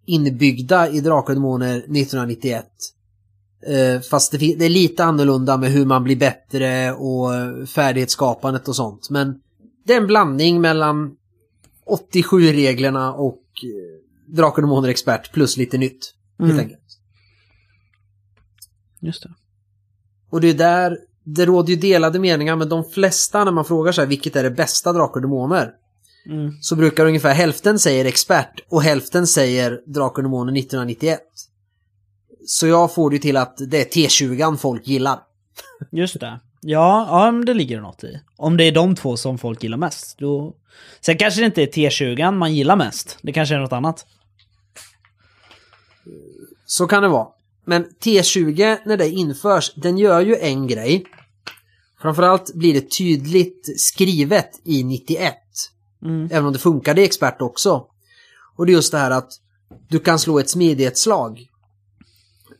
[0.06, 2.66] inbyggda i Drakar och Demoner 1991.
[3.66, 7.30] Eh, fast det, det, är lite annorlunda med hur man blir bättre och
[7.68, 9.10] färdighetsskapandet och sånt.
[9.10, 9.40] Men
[9.84, 11.16] det är en blandning mellan
[11.86, 13.95] 87-reglerna och eh,
[14.26, 16.14] Drakar och Demoner expert plus lite nytt.
[16.40, 16.50] Mm.
[16.50, 16.98] Helt enkelt.
[19.00, 19.34] Just det.
[20.30, 23.92] Och det är där det råder ju delade meningar men de flesta när man frågar
[23.92, 25.72] sig vilket är det bästa Drakar och Demoner
[26.28, 26.52] Mm.
[26.60, 31.20] så brukar ungefär hälften säger expert och hälften säger Drakar och Demoner 1991.
[32.46, 35.18] Så jag får det till att det är T20 folk gillar.
[35.92, 36.40] Just det.
[36.60, 38.20] Ja, ja, det ligger något i.
[38.36, 40.18] Om det är de två som folk gillar mest.
[40.18, 40.54] Då...
[41.00, 43.18] Sen kanske det inte är T20 man gillar mest.
[43.22, 44.06] Det kanske är något annat.
[46.66, 47.28] Så kan det vara.
[47.64, 51.04] Men T20 när det införs, den gör ju en grej.
[52.02, 55.34] Framförallt blir det tydligt skrivet i 91.
[56.04, 56.28] Mm.
[56.32, 57.86] Även om det funkade i expert också.
[58.56, 59.32] Och det är just det här att
[59.88, 61.46] du kan slå ett smidighetsslag.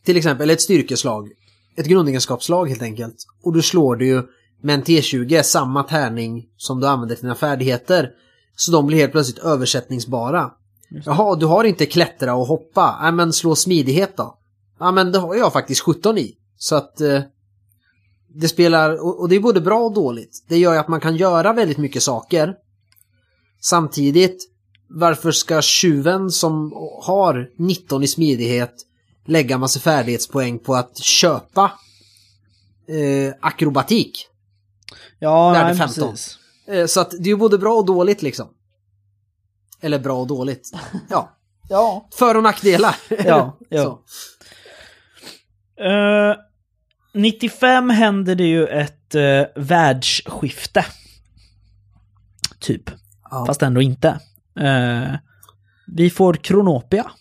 [0.05, 1.29] Till exempel ett styrkeslag.
[1.75, 3.15] Ett grundegenskapsslag helt enkelt.
[3.43, 4.23] Och du slår det ju
[4.61, 8.09] med en T20, samma tärning som du använder till dina färdigheter.
[8.55, 10.51] Så de blir helt plötsligt översättningsbara.
[10.89, 12.99] Jaha, du har inte klättra och hoppa.
[13.01, 14.37] Nej men slå smidighet då.
[14.79, 16.37] Ja men det har jag faktiskt 17 i.
[16.57, 17.21] Så att eh,
[18.27, 20.45] det spelar, och, och det är både bra och dåligt.
[20.47, 22.55] Det gör ju att man kan göra väldigt mycket saker.
[23.61, 24.49] Samtidigt,
[24.89, 26.73] varför ska tjuven som
[27.03, 28.73] har 19 i smidighet
[29.25, 31.71] lägga massa färdighetspoäng på att köpa
[32.87, 34.27] eh, akrobatik?
[35.19, 36.09] Ja, nej, 15.
[36.09, 36.37] precis.
[36.67, 38.47] Eh, så att det är ju både bra och dåligt liksom.
[39.81, 40.71] Eller bra och dåligt.
[41.09, 41.33] Ja,
[41.69, 42.09] Ja.
[42.13, 42.95] för och nackdelar.
[43.09, 43.83] Ja, ja.
[45.77, 45.83] Så.
[45.83, 46.35] Eh,
[47.13, 50.85] 95 händer det ju ett uh, världsskifte.
[52.59, 52.89] Typ.
[53.31, 53.45] Ja.
[53.45, 54.19] Fast ändå inte.
[54.59, 55.13] Eh,
[55.87, 57.11] vi får Kronopia.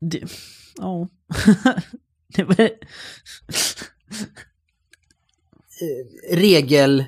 [0.00, 0.22] Det,
[0.76, 1.08] ja.
[6.32, 7.04] regel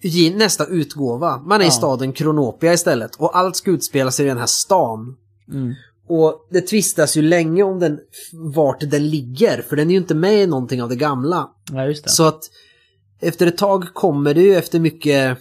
[0.00, 1.38] i nästa utgåva.
[1.38, 1.68] Man är Ja.
[1.68, 5.16] i staden Kronopia istället och allt ska utspela sig i den här stan.
[5.52, 5.74] mm,
[6.08, 7.98] Och det tvistas ju länge om den,
[8.32, 11.48] vart den ligger, för den är ju inte med i någonting av det gamla.
[11.72, 12.08] ja, det.
[12.08, 12.40] Så att
[13.20, 15.38] efter ett tag kommer det ju efter mycket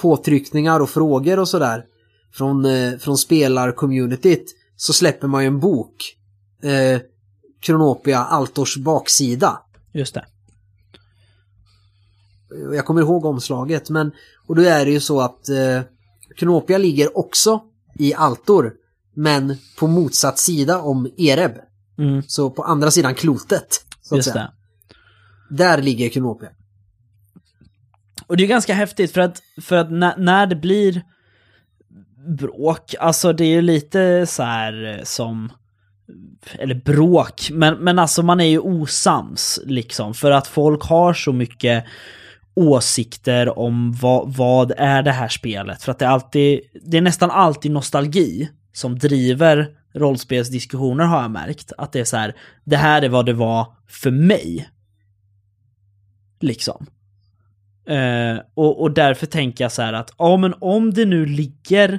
[0.00, 1.84] påtryckningar och frågor och sådär
[2.32, 4.44] från, eh, från spelarcommunityt
[4.76, 6.16] så släpper man ju en bok.
[6.62, 7.00] Eh,
[7.60, 9.58] Kronopia Altors baksida.
[9.92, 10.24] Just det.
[12.74, 14.12] Jag kommer ihåg omslaget men
[14.46, 15.80] och då är det ju så att eh,
[16.36, 17.60] Kronopia ligger också
[17.98, 18.72] i Altor
[19.14, 21.52] men på motsatt sida om Ereb.
[21.98, 23.84] Mm, Så på andra sidan klotet.
[24.02, 24.52] Så just säga.
[25.48, 25.56] det.
[25.56, 26.48] Där ligger Kronopia.
[28.26, 31.02] Och det är ganska häftigt för att, för att när, när det blir
[32.38, 35.52] bråk, alltså det är ju lite så här eh, som,
[36.52, 41.32] eller bråk, men, men alltså man är ju osams liksom för att folk har så
[41.32, 41.84] mycket
[42.60, 45.82] åsikter om vad, vad är det här spelet.
[45.82, 51.30] För att det är alltid, det är nästan alltid nostalgi som driver rollspelsdiskussioner har jag
[51.30, 51.72] märkt.
[51.78, 54.68] Att det är så här, det här är vad det var för mig.
[56.40, 56.86] Liksom.
[57.86, 61.98] Eh, och, och därför tänker jag så här att, ja men om det nu ligger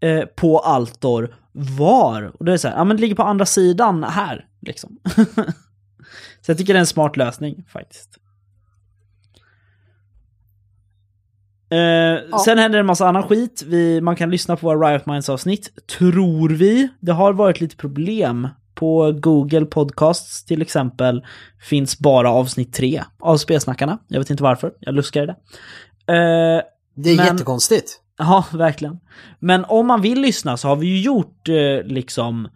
[0.00, 2.22] eh, på Altor, var?
[2.22, 4.98] Och då är det så här, ja men det ligger på andra sidan här, liksom.
[6.40, 8.18] så jag tycker det är en smart lösning faktiskt.
[11.70, 13.62] Eh, Sen händer det en massa annan skit.
[13.66, 16.88] Vi, man kan lyssna på våra Riot Minds avsnitt, tror vi.
[17.00, 18.48] Det har varit lite problem.
[18.74, 21.24] På Google Podcasts till exempel
[21.68, 23.98] finns bara avsnitt tre av Spelsnackarna.
[24.08, 25.32] Jag vet inte varför, jag luskar i det.
[26.12, 26.62] Eh,
[26.94, 28.00] Det är Men- jättekonstigt.
[28.18, 28.98] Ja, verkligen.
[29.38, 32.48] Men om man vill lyssna så har vi ju gjort eh, liksom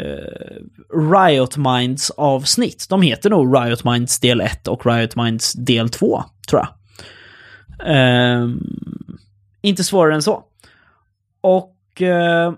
[0.00, 2.86] eh, Riot Minds avsnitt.
[2.90, 6.68] De heter nog Riot Minds del 1 och Riot Minds del 2, tror jag.
[7.84, 8.60] Ehm,
[9.60, 10.44] inte svårare än så.
[11.40, 12.52] Och eh,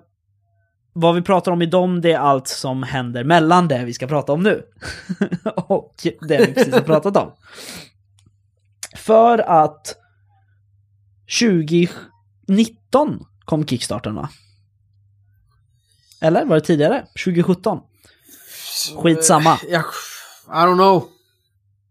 [0.93, 4.07] vad vi pratar om i dem, det är allt som händer mellan det vi ska
[4.07, 4.63] prata om nu.
[5.57, 7.33] och det vi precis har pratat om.
[8.97, 9.95] För att
[11.41, 14.31] 2019 kom Kickstarten va?
[16.21, 17.07] Eller var det tidigare?
[17.25, 17.81] 2017?
[19.03, 19.59] Skitsamma.
[19.69, 19.85] Ja,
[20.49, 21.09] I don't know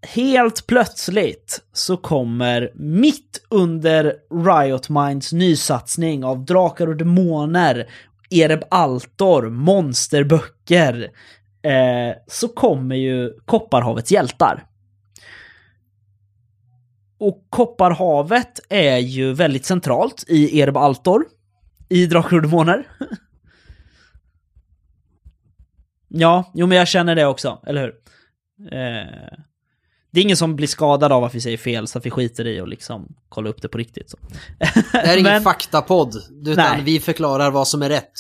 [0.02, 7.90] helt plötsligt så kommer mitt under Riot Minds nysatsning av Drakar och Demoner,
[8.30, 11.12] Ereb Altor, monsterböcker,
[11.62, 14.66] eh, så kommer ju Kopparhavets hjältar.
[17.18, 21.26] Och Kopparhavet är ju väldigt centralt i Ereb Altor,
[21.90, 22.88] i Drakar och Demoner.
[26.08, 27.96] ja, jo men jag känner det också, eller hur?
[28.72, 29.40] Eh,
[30.12, 32.48] det är ingen som blir skadad av att vi säger fel så att vi skiter
[32.48, 34.10] i och liksom kolla upp det på riktigt.
[34.10, 34.18] Så.
[34.58, 35.42] Det här är ingen Men...
[35.42, 36.82] faktapodd, utan Nej.
[36.84, 38.12] vi förklarar vad som är rätt.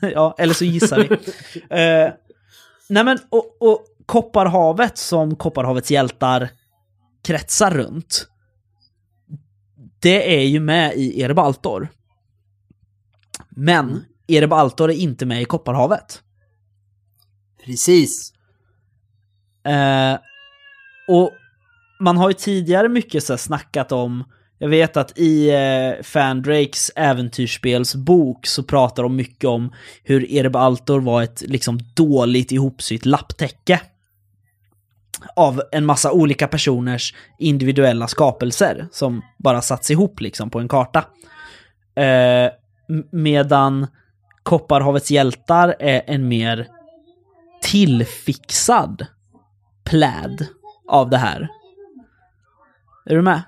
[0.00, 1.14] ja, eller så gissar vi.
[1.14, 2.12] uh,
[2.88, 6.48] nej men, och, och Kopparhavet som Kopparhavets hjältar
[7.22, 8.28] kretsar runt,
[9.98, 11.88] det är ju med i Erebaltor.
[13.48, 14.00] Men mm.
[14.26, 16.22] Erebaltor är inte med i Kopparhavet.
[17.64, 18.32] Precis.
[19.68, 20.18] Uh,
[21.08, 21.32] och
[22.00, 24.24] man har ju tidigare mycket så här snackat om,
[24.58, 29.72] jag vet att i eh, Fandrakes äventyrsspelsbok så pratar de mycket om
[30.04, 33.80] hur Erebaltor var ett liksom dåligt ihopsytt lapptäcke.
[35.36, 41.04] Av en massa olika personers individuella skapelser som bara satts ihop liksom på en karta.
[41.96, 42.52] Eh,
[43.12, 43.86] medan
[44.42, 46.66] Kopparhavets hjältar är en mer
[47.62, 49.06] tillfixad
[49.84, 50.46] pläd
[50.88, 51.48] av det här.
[53.06, 53.42] Är du med?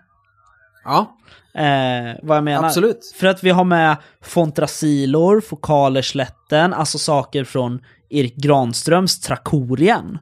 [0.84, 1.16] Ja.
[1.54, 2.68] Eh, vad jag menar.
[2.68, 3.14] Absolut.
[3.16, 10.18] För att vi har med Fontrasilor, Fokalerslätten, alltså saker från Erik Granströms Trakorien.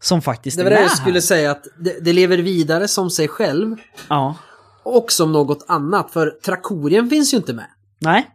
[0.00, 2.88] Som faktiskt är med Det var det jag skulle säga att det, det, lever vidare
[2.88, 3.76] som sig själv.
[4.08, 4.34] Ja.
[4.82, 7.66] Och som något annat, för Trakorien finns ju inte med.
[7.98, 8.30] Nej.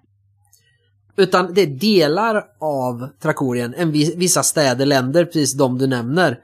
[1.15, 6.39] Utan det är delar av Trakorien, en vissa städer, länder, precis de du nämner,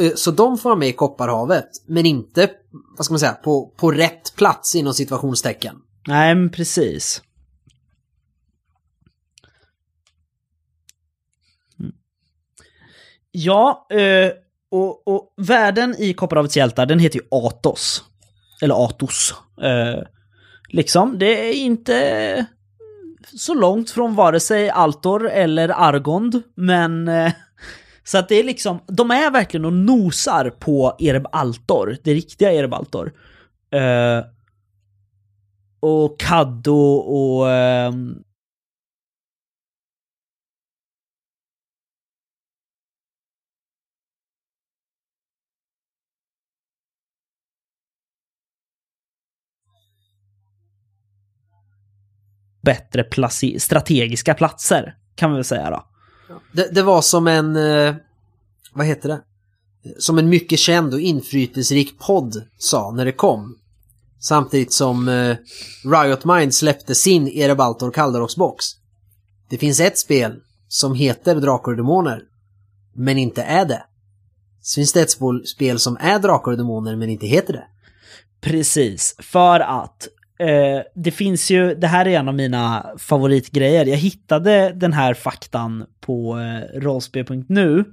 [0.00, 2.50] Eh, så de får vara med i Kopparhavet, men inte,
[2.96, 5.76] vad ska man säga, på, på rätt plats inom situationstecken.
[6.06, 7.22] Nej, men precis.
[13.30, 14.32] Ja, eh,
[14.70, 18.04] och, och världen i Kopparhavets hjältar, den heter ju Atos.
[18.62, 19.34] Eller Atos.
[19.62, 20.02] Eh,
[20.68, 22.46] liksom, det är inte
[23.36, 27.08] så långt från vare sig Altor eller Argond, men
[28.04, 32.52] så att det är liksom, de är verkligen och nosar på Ereb Altor, det riktiga
[32.52, 33.12] Ereb Altor.
[33.74, 34.24] Uh,
[35.80, 37.46] och Kaddo och...
[37.46, 37.92] Uh,
[52.62, 53.04] bättre
[53.58, 55.93] strategiska platser, kan vi väl säga då.
[56.52, 57.94] Det, det, var som en, eh,
[58.72, 59.20] vad heter det?
[59.98, 63.58] Som en mycket känd och inflytelserik podd sa när det kom.
[64.20, 65.36] Samtidigt som eh,
[65.84, 68.56] Riot Mind släppte sin Erebaltor Kaldarox-box.
[69.50, 72.22] Det finns ett spel som heter Drakar och Demoner,
[72.94, 73.84] men inte är det.
[74.62, 75.18] Så finns det ett
[75.48, 77.64] spel som är Drakar och Demoner, men inte heter det.
[78.40, 80.08] Precis, för att
[80.38, 83.86] Eh, det finns ju, det här är en av mina favoritgrejer.
[83.86, 87.84] Jag hittade den här faktan på eh, rollspel.nu.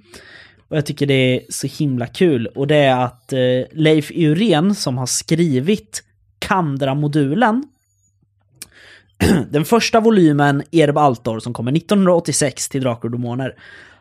[0.68, 2.48] Och jag tycker det är så himla kul.
[2.48, 3.40] Och det är att eh,
[3.72, 6.04] Leif Uren som har skrivit
[6.40, 7.64] Kandra-modulen.
[9.50, 13.56] den första volymen, Erb Altor, som kommer 1986 till Drakar och Demoner.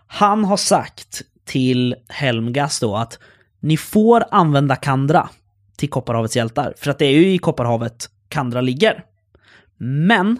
[0.07, 3.18] Han har sagt till Helmgas då att
[3.61, 5.28] ni får använda Kandra
[5.76, 6.74] till Kopparhavets hjältar.
[6.76, 9.05] För att det är ju i Kopparhavet Kandra ligger.
[9.76, 10.39] Men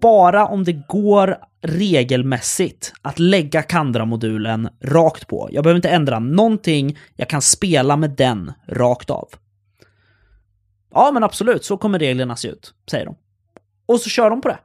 [0.00, 5.48] bara om det går regelmässigt att lägga Kandra-modulen rakt på.
[5.52, 9.28] Jag behöver inte ändra någonting, jag kan spela med den rakt av.
[10.94, 13.16] Ja, men absolut, så kommer reglerna se ut, säger de.
[13.86, 14.58] Och så kör de på det.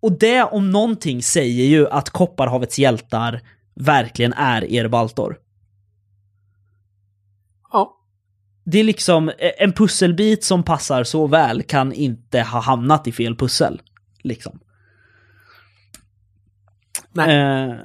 [0.00, 3.40] Och det om någonting säger ju att Kopparhavets hjältar
[3.74, 5.38] verkligen är Erbaltor Baltor.
[7.72, 7.96] Ja
[8.64, 13.12] det är liksom e, en pusselbit som passar så väl kan inte ha hamnat i
[13.12, 13.82] fel pussel.
[14.22, 14.58] Liksom.
[17.12, 17.36] Nej.
[17.36, 17.76] Eh,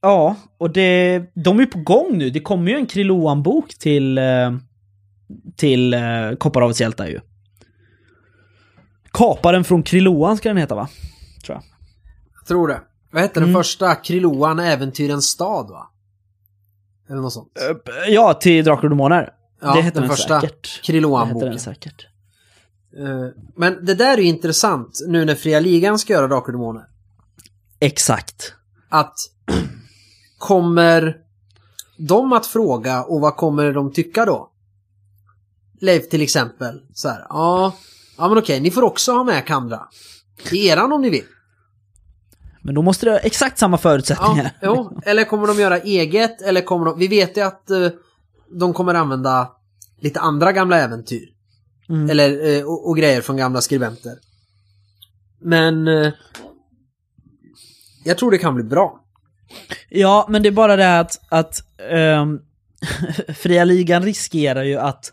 [0.00, 2.30] ja, och det, de är på gång nu.
[2.30, 4.56] Det kommer ju en Kriloan-bok till, eh,
[5.56, 6.00] till eh,
[6.38, 7.20] Kopparhavets hjältar ju.
[9.12, 10.88] Kaparen från Kriloan ska den heta va?
[11.44, 11.64] Tror jag.
[12.34, 12.80] Jag tror det.
[13.12, 13.52] Vad hette mm.
[13.52, 13.94] den första?
[13.94, 15.90] Kriloan Äventyrens stad va?
[17.10, 17.52] Eller något sånt.
[17.60, 19.32] Eh, ja, till Drakar och Demoner.
[19.60, 20.82] Ja, det hette den, den första säkert.
[20.82, 21.58] Kriloan-boken.
[21.58, 22.06] säkert.
[22.98, 26.52] Eh, men det där är ju intressant nu när Fria Ligan ska göra Drakar och
[26.52, 26.82] Demoner.
[27.80, 28.54] Exakt.
[28.88, 29.14] Att
[30.38, 31.16] kommer...
[31.96, 34.50] dem att fråga och vad kommer de tycka då?
[35.80, 37.74] Leif till exempel, så här, ja,
[38.18, 39.88] ja men okej, ni får också ha med Kandra.
[40.50, 41.24] I eran om ni vill.
[42.62, 44.50] Men då måste det ha exakt samma förutsättningar.
[44.60, 45.00] Ja, jo.
[45.04, 46.42] Eller kommer de göra eget?
[46.42, 46.98] Eller kommer de...
[46.98, 47.88] Vi vet ju att eh,
[48.50, 49.52] de kommer använda
[50.00, 51.28] lite andra gamla äventyr.
[51.88, 52.10] Mm.
[52.10, 54.18] Eller, eh, och, och grejer från gamla skribenter.
[55.40, 55.88] Men...
[55.88, 56.12] Eh,
[58.04, 59.00] jag tror det kan bli bra.
[59.88, 62.40] Ja, men det är bara det att, att ehm,
[63.34, 65.12] Fria Ligan riskerar ju att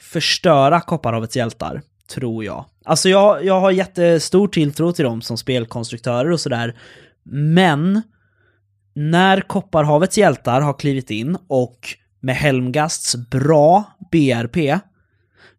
[0.00, 2.64] förstöra Kopparhavets hjältar, tror jag.
[2.84, 6.76] Alltså jag, jag har jättestor tilltro till dem som spelkonstruktörer och sådär,
[7.24, 8.02] men
[8.94, 11.78] när Kopparhavets hjältar har klivit in och
[12.20, 14.80] med Helmgasts bra BRP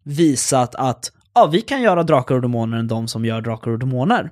[0.02, 3.78] visat att ja, vi kan göra Drakar och Demoner än de som gör Drakar och
[3.78, 4.30] Demoner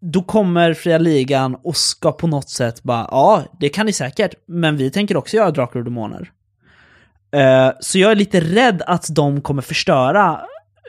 [0.00, 4.34] då kommer Fria Ligan och ska på något sätt bara, ja, det kan ni säkert,
[4.46, 6.30] men vi tänker också göra Drakar och Demoner.
[7.32, 10.40] Eh, så jag är lite rädd att de kommer förstöra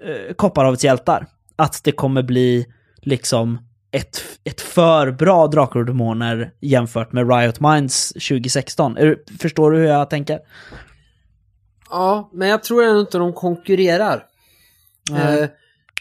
[0.10, 1.28] uh, Kopparhavets hjältar.
[1.56, 2.66] Att det kommer bli
[3.02, 3.60] liksom
[3.92, 8.98] ett, ett för bra Drakar och Demoner jämfört med Riot Minds 2016.
[8.98, 10.40] Är, du- förstår du hur jag tänker?
[11.90, 14.24] Ja, men jag tror ändå inte de konkurrerar.
[15.12, 15.50] Eh,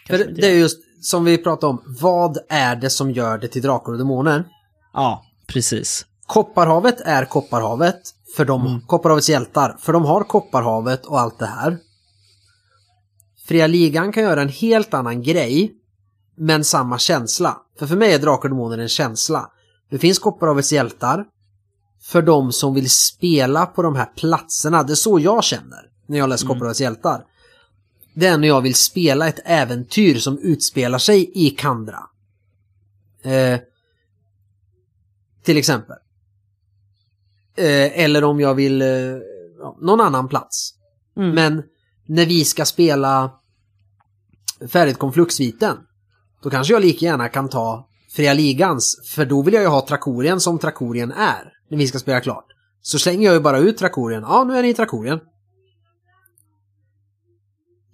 [0.08, 3.62] för det är just som vi pratade om, vad är det som gör det till
[3.62, 4.44] Drakar och Demoner?
[4.92, 6.06] Ja, precis.
[6.26, 8.00] Kopparhavet är Kopparhavet
[8.36, 8.80] för de, Mm.
[8.80, 11.78] Kopparhavets hjältar, för de har Kopparhavet och allt det här.
[13.44, 15.74] Fria Ligan kan göra en helt annan grej,
[16.36, 17.56] men samma känsla.
[17.78, 19.50] För för mig är Drakar och Demoner en känsla.
[19.90, 21.24] Det finns Kopparhavets hjältar,
[22.02, 24.82] för de som vill spela på de här platserna.
[24.82, 27.24] Det är så jag känner när jag läser Kopparhavets hjältar.
[28.14, 32.02] Det är när jag vill spela ett äventyr som utspelar sig i Kandra.
[33.22, 33.60] Eh,
[35.42, 35.96] till exempel.
[37.56, 38.88] Eh, eller om jag vill eh,
[39.80, 40.74] någon annan plats.
[41.16, 41.30] Mm.
[41.30, 41.62] Men
[42.06, 43.30] när vi ska spela
[44.68, 45.76] färdigt konfluxviten
[46.42, 49.86] då kanske jag lika gärna kan ta Fria Ligans för då vill jag ju ha
[49.86, 52.46] Trakorien som Trakorien är när vi ska spela klart.
[52.82, 54.22] Så slänger jag ju bara ut Trakorien.
[54.22, 55.20] Ja, nu är ni i Trakorien.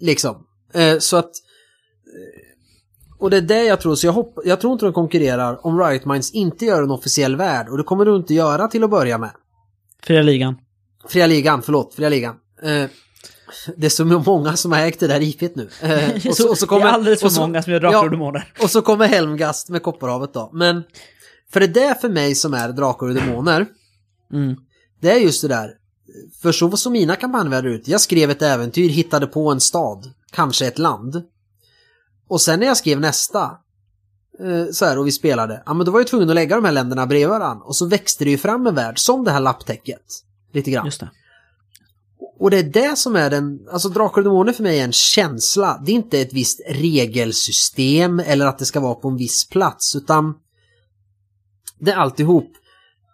[0.00, 0.46] Liksom.
[0.74, 1.24] Eh, så att...
[1.24, 5.66] eh, Och det är det jag tror, så jag, hopp, jag tror inte de konkurrerar
[5.66, 8.84] om Riot Minds inte gör en officiell värld och det kommer du inte göra till
[8.84, 9.30] att börja med.
[10.02, 10.54] Fria Ligan.
[11.08, 12.36] Fria Ligan, förlåt, Fria Ligan.
[13.76, 15.68] Det är så många som har ägt det där IPet nu.
[15.82, 17.80] Eh, och så, och så kommer, det är alldeles för och så- många som gör
[17.80, 18.52] Drakar ja, och Demoner.
[18.62, 20.50] Och så kommer Helmgast med Kopparhavet då.
[20.52, 20.82] Men
[21.52, 23.66] för det är för mig som är Drakar och Demoner.
[24.32, 24.56] Mm.
[25.00, 25.70] Det är just det där.
[26.42, 27.88] För så såg mina kampanjvärldar ut.
[27.88, 31.22] Jag skrev ett äventyr, hittade på en stad, kanske ett land.
[32.28, 33.42] Och sen när jag skrev nästa,
[34.40, 36.64] eh, så här och vi spelade, ja men då var jag tvungen att lägga de
[36.64, 37.64] här länderna bredvid varandra.
[37.64, 40.02] Och så växte det ju fram en värld, som det här lapptäcket.
[40.52, 40.86] Lite grann.
[40.86, 41.10] Just det.
[42.40, 44.92] Och det är det som är den, alltså Drakar och Demoner för mig är en
[44.92, 45.82] känsla.
[45.86, 49.96] Det är inte ett visst regelsystem eller att det ska vara på en viss plats
[49.96, 50.34] utan
[51.78, 52.52] det är alltihop.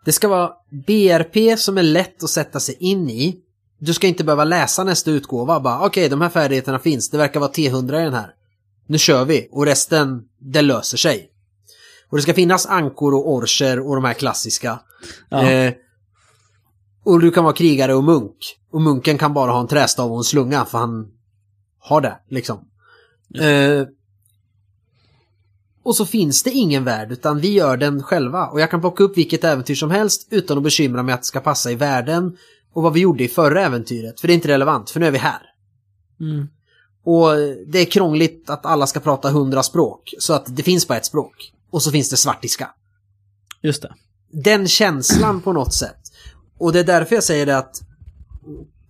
[0.04, 0.52] Det ska vara
[0.86, 3.36] BRP som är lätt att sätta sig in i.
[3.78, 7.40] Du ska inte behöva läsa nästa utgåva bara okej de här färdigheterna finns, det verkar
[7.40, 8.30] vara T100 i den här.
[8.86, 11.30] Nu kör vi och resten det löser sig.
[12.10, 14.80] Och det ska finnas ankor och orcher och de här klassiska.
[15.28, 15.50] Ja.
[15.50, 15.74] Eh,
[17.04, 18.36] och du kan vara krigare och munk.
[18.74, 21.08] Och munken kan bara ha en trästav och en slunga för han
[21.78, 22.68] har det liksom.
[23.40, 23.86] Eh,
[25.82, 28.46] och så finns det ingen värld utan vi gör den själva.
[28.46, 31.26] Och jag kan plocka upp vilket äventyr som helst utan att bekymra mig att det
[31.26, 32.36] ska passa i världen.
[32.72, 34.20] Och vad vi gjorde i förra äventyret.
[34.20, 35.42] För det är inte relevant, för nu är vi här.
[36.20, 36.48] Mm.
[37.04, 37.28] Och
[37.66, 40.14] det är krångligt att alla ska prata hundra språk.
[40.18, 41.52] Så att det finns bara ett språk.
[41.70, 42.70] Och så finns det svartiska.
[43.62, 43.94] Just det.
[44.32, 46.00] den känslan på något sätt.
[46.58, 47.80] Och det är därför jag säger det att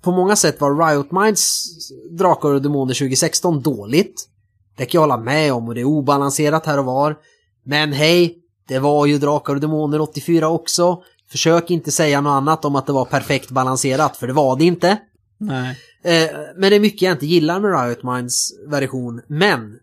[0.03, 1.69] på många sätt var Riot Minds
[2.11, 4.29] Drakar och Demoner 2016 dåligt.
[4.77, 7.17] Det kan jag hålla med om och det är obalanserat här och var.
[7.65, 8.39] Men hej,
[8.69, 11.03] det var ju Drakar och Demoner 84 också.
[11.31, 14.65] Försök inte säga något annat om att det var perfekt balanserat, för det var det
[14.65, 14.99] inte.
[15.39, 15.79] Nej.
[16.05, 19.23] Eh, men det är mycket jag inte gillar med Riot Minds version.
[19.29, 19.79] Men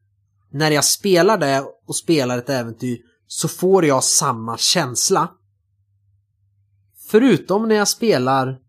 [0.51, 2.97] när jag spelar det och spelar ett äventyr
[3.27, 5.29] så får jag samma känsla.
[7.07, 8.59] Förutom när jag spelar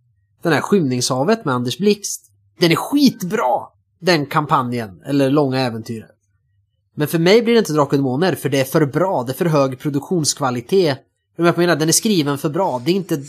[0.43, 2.30] den här Skymningshavet med Anders Blixt.
[2.61, 3.66] Den är skitbra!
[4.01, 6.11] Den kampanjen, eller långa äventyret.
[6.95, 9.32] Men för mig blir det inte Drakar och Demoner för det är för bra, det
[9.32, 10.99] är för hög produktionskvalitet.
[11.36, 13.22] Jag menar, den är skriven för bra, det är inte,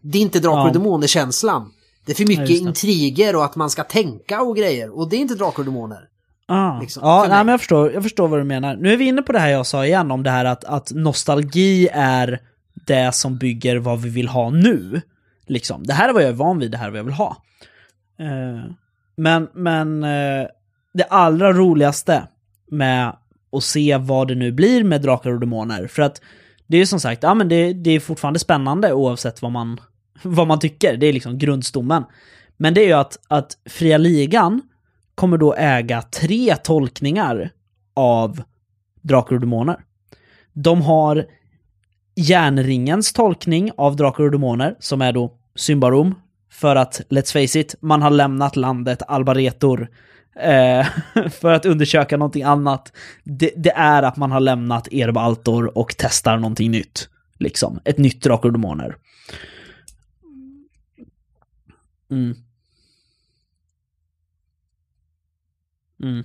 [0.00, 0.72] det är inte Drakar och Ja.
[0.72, 1.72] Demoner-känslan.
[2.06, 2.56] Det är för mycket det.
[2.56, 4.98] intriger och att man ska tänka och grejer.
[4.98, 6.00] Och det är inte Drakar och Demoner.
[6.46, 6.80] Ah.
[6.80, 8.76] Liksom, ja, nej, men jag förstår, jag förstår vad du menar.
[8.76, 10.92] Nu är vi inne på det här jag sa igen om det här att, att
[10.94, 12.40] nostalgi är
[12.86, 15.02] det som bygger vad vi vill ha nu.
[15.46, 15.86] Liksom.
[15.86, 17.36] Det här är vad jag är van vid, det här är vad jag vill ha.
[18.18, 18.70] Eh,
[19.16, 20.46] men men eh,
[20.94, 22.28] det allra roligaste
[22.70, 23.16] med
[23.52, 26.20] att se vad det nu blir med Drakar och Demoner, för att
[26.66, 29.80] det är ju som sagt, ja men det, det är fortfarande spännande oavsett vad man,
[30.22, 32.04] vad man tycker, det är liksom grundstommen.
[32.56, 34.62] Men det är ju att, att Fria Ligan
[35.14, 37.50] kommer då äga tre tolkningar
[37.94, 38.42] av
[39.02, 39.76] Drakar och Demoner.
[40.52, 41.26] De har
[42.18, 46.14] Järnringens tolkning av Drakar och Demoner, som är då Symbarom,
[46.50, 49.88] för att, let's face it, man har lämnat landet Albaretor
[50.36, 50.86] eh,
[51.30, 52.92] för att undersöka någonting annat.
[53.24, 57.08] Det, det, är att man har lämnat Erbaltor och testar någonting nytt.
[57.38, 58.96] Liksom, ett nytt Drakar och Demoner.
[62.10, 62.34] Mm.
[66.02, 66.24] Mm.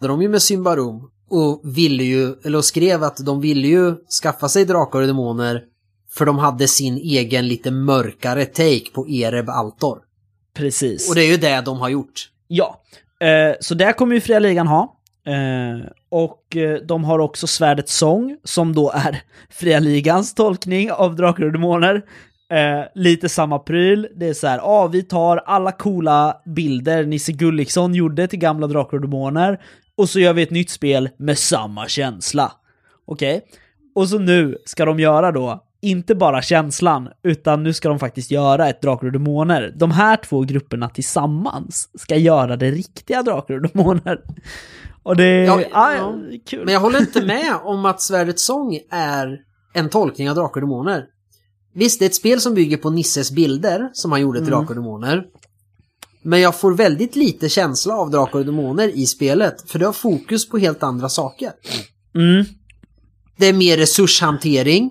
[0.00, 4.64] De ju med Symbarom och ville ju, eller skrev att de ville ju skaffa sig
[4.64, 5.62] drakar och demoner
[6.10, 9.98] för de hade sin egen lite mörkare take på Ereb Altor.
[10.54, 11.08] Precis.
[11.08, 12.30] Och det är ju det de har gjort.
[12.48, 12.80] Ja,
[13.20, 14.96] eh, så det kommer ju Fria Ligan ha.
[15.26, 21.16] Eh, och eh, de har också Svärdets sång, som då är Fria Ligans tolkning av
[21.16, 22.02] Drakar och Demoner.
[22.50, 27.32] Eh, lite samma pryl, det är så här, ah, vi tar alla coola bilder Nisse
[27.32, 29.58] Gulliksson gjorde till gamla Drakar och Demoner
[29.96, 32.52] och så gör vi ett nytt spel med samma känsla.
[33.06, 33.36] Okej?
[33.36, 33.48] Okay?
[33.94, 38.30] Och så nu ska de göra då, inte bara känslan, utan nu ska de faktiskt
[38.30, 39.74] göra ett Drakar och Demoner.
[39.76, 44.20] De här två grupperna tillsammans ska göra det riktiga Drakar och Demoner.
[45.02, 46.14] Och det ja, ah, ja,
[46.46, 46.64] kul.
[46.64, 49.40] Men jag håller inte med om att Svärdets sång är
[49.74, 51.04] en tolkning av Drakar och Demoner.
[51.74, 54.58] Visst, det är ett spel som bygger på Nisses bilder som han gjorde till mm.
[54.58, 55.24] Drakar och Demoner.
[56.26, 59.92] Men jag får väldigt lite känsla av Drakar och Demoner i spelet, för det har
[59.92, 61.52] fokus på helt andra saker.
[62.14, 62.44] Mm.
[63.36, 64.90] Det är mer resurshantering.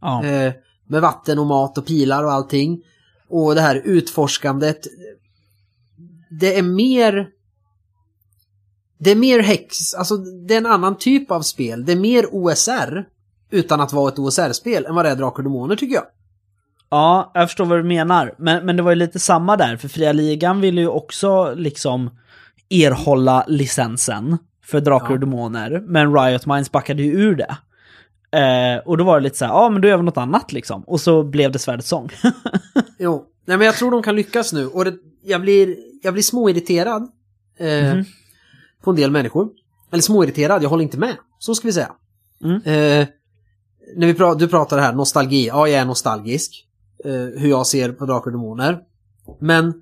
[0.00, 0.24] Ja.
[0.24, 0.52] Eh,
[0.88, 2.82] med vatten och mat och pilar och allting.
[3.28, 4.86] Och det här utforskandet.
[6.40, 7.28] Det är mer...
[8.98, 11.84] Det är mer häx, alltså det är en annan typ av spel.
[11.84, 13.04] Det är mer OSR
[13.50, 16.06] utan att vara ett OSR-spel än vad det är Drakar och Demoner tycker jag.
[16.94, 18.34] Ja, jag förstår vad du menar.
[18.38, 22.10] Men, men det var ju lite samma där, för Fria Ligan ville ju också liksom
[22.70, 25.12] erhålla licensen för Drakar ja.
[25.12, 27.56] och Demoner, men Riot Minds backade ju ur det.
[28.38, 30.52] Eh, och då var det lite så här, ja men då gör vi något annat
[30.52, 30.82] liksom.
[30.82, 32.08] Och så blev det Svärdets sång.
[32.98, 34.66] jo, nej men jag tror de kan lyckas nu.
[34.66, 37.08] Och det, jag, blir, jag blir småirriterad
[37.58, 38.04] eh, mm.
[38.82, 39.48] på en del människor.
[39.92, 41.16] Eller småirriterad, jag håller inte med.
[41.38, 41.92] Så ska vi säga.
[42.44, 42.56] Mm.
[42.56, 43.08] Eh,
[43.96, 45.46] när vi pra du pratar här, nostalgi.
[45.46, 46.66] Ja, jag är nostalgisk.
[47.04, 48.78] Eh, hur jag ser på Drakar och Demoner.
[49.40, 49.74] Men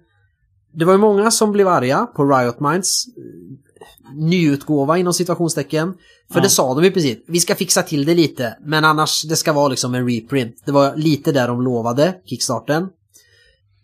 [0.73, 5.95] det var ju många som blev arga på Riot Minds eh, nyutgåva inom situationstecken.
[6.31, 6.43] För ja.
[6.43, 9.53] det sa de ju precis, vi ska fixa till det lite, men annars det ska
[9.53, 10.63] vara liksom en reprint.
[10.65, 12.89] Det var lite där de lovade, kickstarten.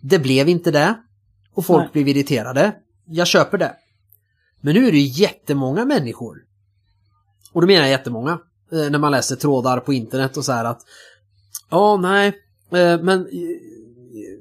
[0.00, 0.94] Det blev inte det.
[1.54, 1.90] Och folk Nej.
[1.92, 2.72] blev irriterade.
[3.06, 3.74] Jag köper det.
[4.60, 6.36] Men nu är det ju jättemånga människor.
[7.52, 8.38] Och då menar jag jättemånga.
[8.72, 10.80] Eh, när man läser trådar på internet och så här att
[11.70, 13.26] Ja, nej, Eh, men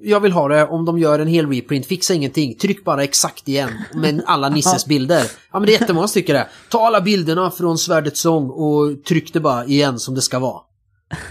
[0.02, 3.48] jag vill ha det om de gör en hel reprint, fixa ingenting, tryck bara exakt
[3.48, 5.24] igen med alla Nisses bilder.
[5.52, 6.48] Ja men det är jättemånga som tycker det.
[6.70, 10.62] Ta alla bilderna från Svärdets sång och tryck det bara igen som det ska vara.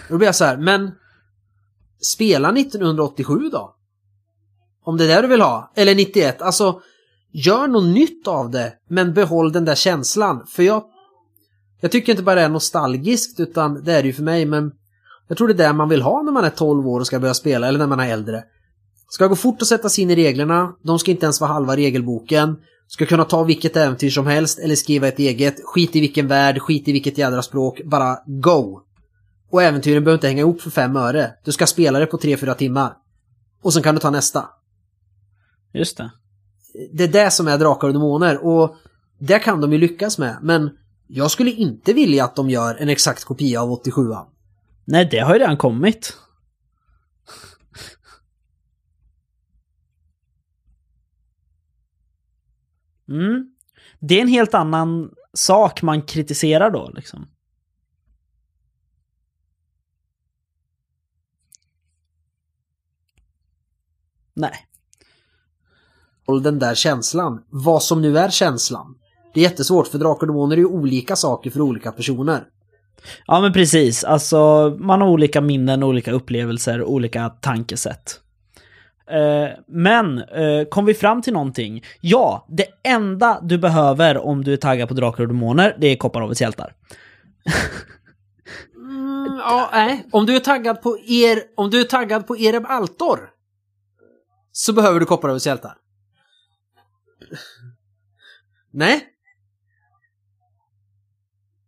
[0.08, 0.90] Då blir jag så här, men
[2.02, 3.76] spela 1987 då?
[4.84, 6.80] Om det är det du vill ha, eller 91, alltså
[7.32, 10.46] gör något nytt av det, men behåll den där känslan.
[10.48, 10.84] För jag,
[11.80, 14.72] jag tycker inte bara det är nostalgiskt, utan det är det ju för mig, men
[15.28, 17.20] jag tror det är det man vill ha när man är 12 år och ska
[17.20, 18.44] börja spela, eller när man är äldre.
[19.08, 21.76] Ska gå fort att sätta sig in i reglerna, de ska inte ens vara halva
[21.76, 22.56] regelboken.
[22.88, 25.56] Ska kunna ta vilket äventyr som helst eller skriva ett eget.
[25.64, 28.80] Skit i vilken värld, skit i vilket jädra språk, bara go!
[29.50, 31.30] Och äventyren behöver inte hänga ihop för fem öre.
[31.44, 32.92] Du ska spela det på 3-4 timmar.
[33.62, 34.44] Och sen kan du ta nästa.
[35.74, 36.10] Just det.
[36.92, 38.76] Det är det som är Drakar och Demoner och
[39.18, 40.70] det kan de ju lyckas med, men
[41.06, 44.26] jag skulle inte vilja att de gör en exakt kopia av 87an.
[44.86, 46.16] Nej, det har ju redan kommit.
[53.08, 53.54] Mm.
[54.00, 57.28] Det är en helt annan sak man kritiserar då liksom.
[64.34, 64.66] Nej.
[66.26, 68.98] Och den där känslan, vad som nu är känslan.
[69.34, 72.48] Det är jättesvårt för Drakar och Demoner är ju olika saker för olika personer.
[73.26, 78.20] Ja men precis, alltså man har olika minnen, olika upplevelser, olika tankesätt.
[79.10, 81.84] Eh, men eh, kom vi fram till någonting?
[82.00, 85.96] Ja, det enda du behöver om du är taggad på Drakar och Demoner, det är
[85.96, 86.74] Kopparhavets hjältar.
[88.76, 90.06] Mm, ja, nej.
[90.12, 93.30] Om du är taggad på er, om du är taggad på Ereb Altor
[94.52, 95.76] så behöver du Kopparövets hjältar.
[98.72, 99.06] Nej,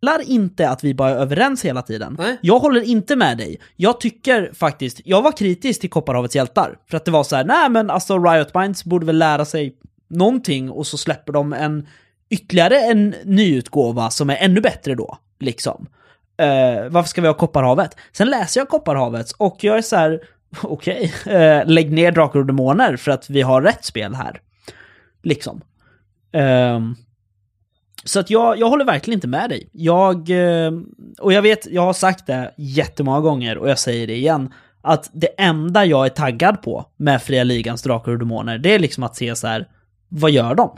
[0.03, 2.17] gillar inte att vi bara är överens hela tiden.
[2.19, 2.39] Nej.
[2.41, 3.61] Jag håller inte med dig.
[3.77, 6.79] Jag tycker faktiskt, jag var kritisk till Kopparhavets hjältar.
[6.91, 9.75] För att det var så här, nej men alltså Riot Minds borde väl lära sig
[10.09, 11.87] någonting och så släpper de en
[12.31, 15.87] ytterligare en nyutgåva som är ännu bättre då, liksom.
[16.37, 17.97] Eh, varför ska vi ha Kopparhavet?
[18.13, 20.21] Sen läser jag Kopparhavets och jag är så här,
[20.63, 24.41] okej, eh, lägg ner Drakar och Demoner för att vi har rätt spel här.
[25.23, 25.61] Liksom.
[26.33, 26.97] Ehm,
[28.09, 29.69] så att jag, jag håller verkligen inte med dig.
[29.73, 30.73] Jag, eh,
[31.21, 34.55] och jag vet, jag har sagt det jättemånga gånger och jag säger det igen.
[34.83, 38.79] Att det enda jag är taggad på med Fria Ligans Drakar och Demoner, det är
[38.79, 39.69] liksom att se så här,
[40.09, 40.77] vad gör de?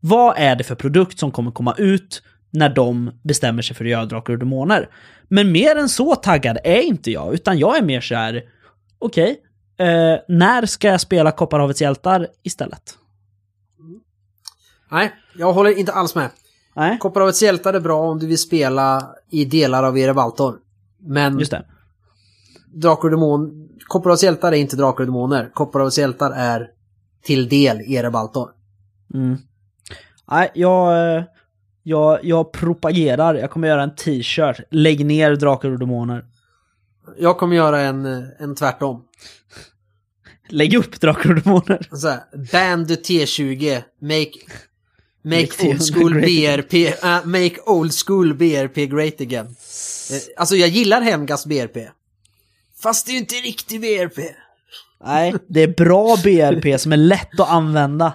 [0.00, 3.90] Vad är det för produkt som kommer komma ut när de bestämmer sig för att
[3.90, 4.88] göra Drakar och Demoner?
[5.28, 8.42] Men mer än så taggad är inte jag, utan jag är mer så här,
[8.98, 9.40] okej,
[9.78, 12.98] eh, när ska jag spela Kopparhavets hjältar istället?
[14.90, 16.30] nej, jag håller inte alls med.
[16.76, 20.58] Nej, Kopparhavets hjältar är bra om du vill spela i delar av Ereb Altor.
[20.98, 21.64] Men just det.
[22.74, 23.68] Drakar och Demon...
[23.86, 25.50] Kopparhavets hjältar är inte Drakar och Demoner.
[25.54, 26.70] Kopparhavets hjältar är
[27.22, 28.50] till del Ereb Altor.
[29.14, 29.36] Mm.
[30.30, 31.24] Nej, jag, eh,
[31.82, 33.34] jag, jag propagerar.
[33.34, 34.60] Jag kommer göra en t-shirt.
[34.70, 36.24] Lägg ner Drakar och Demoner.
[37.18, 39.04] Jag kommer göra en, eh, en tvärtom.
[40.48, 41.88] Lägg upp Drakar och Demoner.
[41.92, 42.20] Så här,
[42.52, 44.30] Band T20, make...
[45.30, 49.46] Make old school BRP, äh, make old school BRP great again.
[49.46, 51.76] Eh, Alltså jag gillar Hemgas BRP.
[52.82, 54.18] Fast det är ju inte riktig BRP.
[55.04, 58.12] Nej, det är bra BRP som är lätt att använda.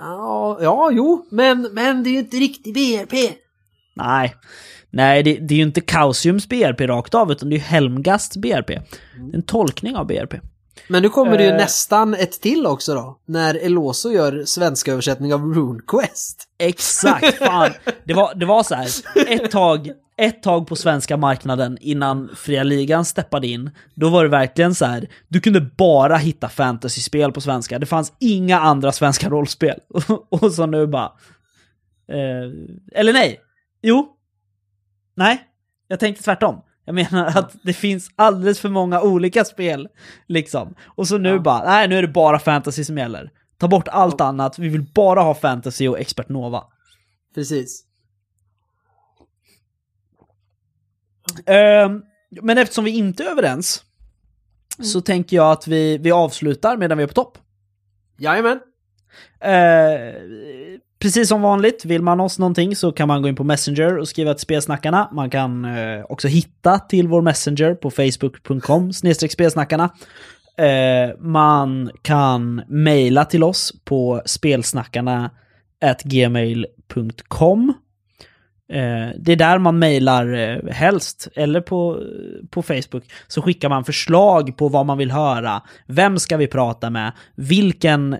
[0.00, 3.34] Ja, ja jo, men, men det är ju inte riktig BRP.
[3.94, 4.34] Nej,
[4.90, 8.70] Nej det, det är ju inte Kausiums BRP rakt av, utan det är Helmgasts BRP.
[9.32, 10.34] En tolkning av BRP.
[10.88, 11.56] Men nu kommer det ju Eh.
[11.56, 13.18] nästan ett till också då.
[13.26, 16.44] När Eloso gör svenska översättning av RuneQuest.
[16.58, 17.70] Exakt, fan.
[18.04, 18.88] Det var, det var så här,
[19.28, 24.30] ett tag, ett tag på svenska marknaden innan Fria Ligan steppade in, då var det
[24.30, 27.78] verkligen så här, du kunde bara hitta fantasyspel på svenska.
[27.78, 29.78] Det fanns inga andra svenska rollspel.
[30.28, 31.12] Och så nu bara...
[32.12, 32.50] Eh,
[33.00, 33.40] eller nej,
[33.82, 34.08] jo.
[35.16, 35.40] Nej,
[35.88, 36.60] jag tänkte tvärtom.
[36.88, 39.88] Jag menar att det finns alldeles för många olika spel,
[40.26, 40.74] liksom.
[40.84, 41.38] Och så nu Ja.
[41.38, 43.30] bara, nej nu är det bara fantasy som gäller.
[43.58, 46.64] Ta bort allt annat, vi vill bara ha fantasy och expert Nova.
[47.34, 47.84] Precis.
[51.46, 52.02] Ehm,
[52.42, 53.84] men eftersom vi inte är överens
[54.82, 57.38] så tänker jag att vi, vi avslutar medan vi är på topp.
[58.18, 58.60] Jajamän.
[59.40, 60.14] Eh,
[60.98, 64.08] precis som vanligt, vill man oss någonting så kan man gå in på Messenger och
[64.08, 65.08] skriva till Spelsnackarna.
[65.12, 68.92] Man kan eh, också hitta till vår Messenger på facebook.com
[69.30, 69.90] spelsnackarna.
[70.58, 75.30] Eh, man kan mejla till oss på spelsnackarna
[76.04, 77.74] gmail.com.
[78.72, 82.02] Eh, det är där man mejlar eh, helst, eller på,
[82.50, 83.04] på Facebook.
[83.28, 85.62] Så skickar man förslag på vad man vill höra.
[85.86, 87.12] Vem ska vi prata med?
[87.34, 88.18] Vilken, eh,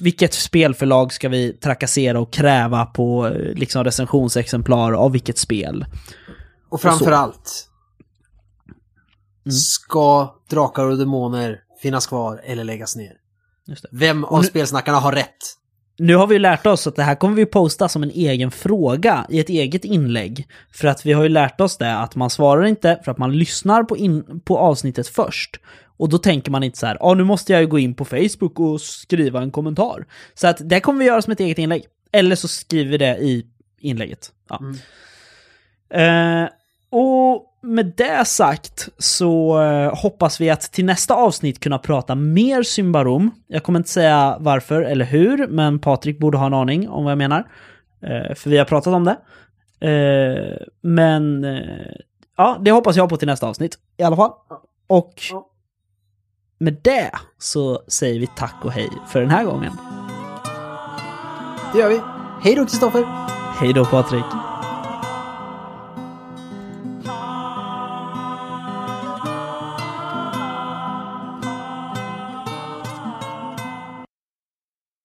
[0.00, 5.86] vilket spelförlag ska vi trakassera och kräva på eh, liksom recensionsexemplar av vilket spel?
[6.68, 7.68] Och framförallt.
[9.46, 9.52] Mm.
[9.52, 13.12] Ska Drakar och Demoner finnas kvar eller läggas ner?
[13.90, 15.56] Vem av nu- spelsnackarna har rätt?
[15.98, 19.26] Nu har vi lärt oss att det här kommer vi posta som en egen fråga
[19.28, 20.48] i ett eget inlägg.
[20.72, 23.38] För att vi har ju lärt oss det att man svarar inte för att man
[23.38, 25.60] lyssnar på, in, på avsnittet först.
[25.98, 28.04] Och då tänker man inte så här, ja nu måste jag ju gå in på
[28.04, 30.06] Facebook och skriva en kommentar.
[30.34, 31.84] Så att det kommer vi göra som ett eget inlägg.
[32.12, 33.46] Eller så skriver vi det i
[33.80, 34.32] inlägget.
[34.48, 34.60] Ja.
[35.90, 36.48] Eh,
[36.90, 42.62] och med det sagt så eh, hoppas vi att till nästa avsnitt kunna prata mer
[42.62, 43.30] Symbarom.
[43.46, 47.10] Jag kommer inte säga varför eller hur, men Patrik borde ha en aning om vad
[47.10, 47.48] jag menar.
[48.02, 49.16] Eh, för vi har pratat om det.
[49.90, 51.46] Eh, men
[52.36, 54.30] ja, det hoppas jag på till nästa avsnitt i alla fall.
[54.86, 55.14] Och
[56.58, 59.72] med det så säger vi tack och hej för den här gången.
[61.72, 62.00] Det gör vi.
[62.42, 63.04] Hej då Kristoffer!
[63.60, 64.45] Hej då Patrik!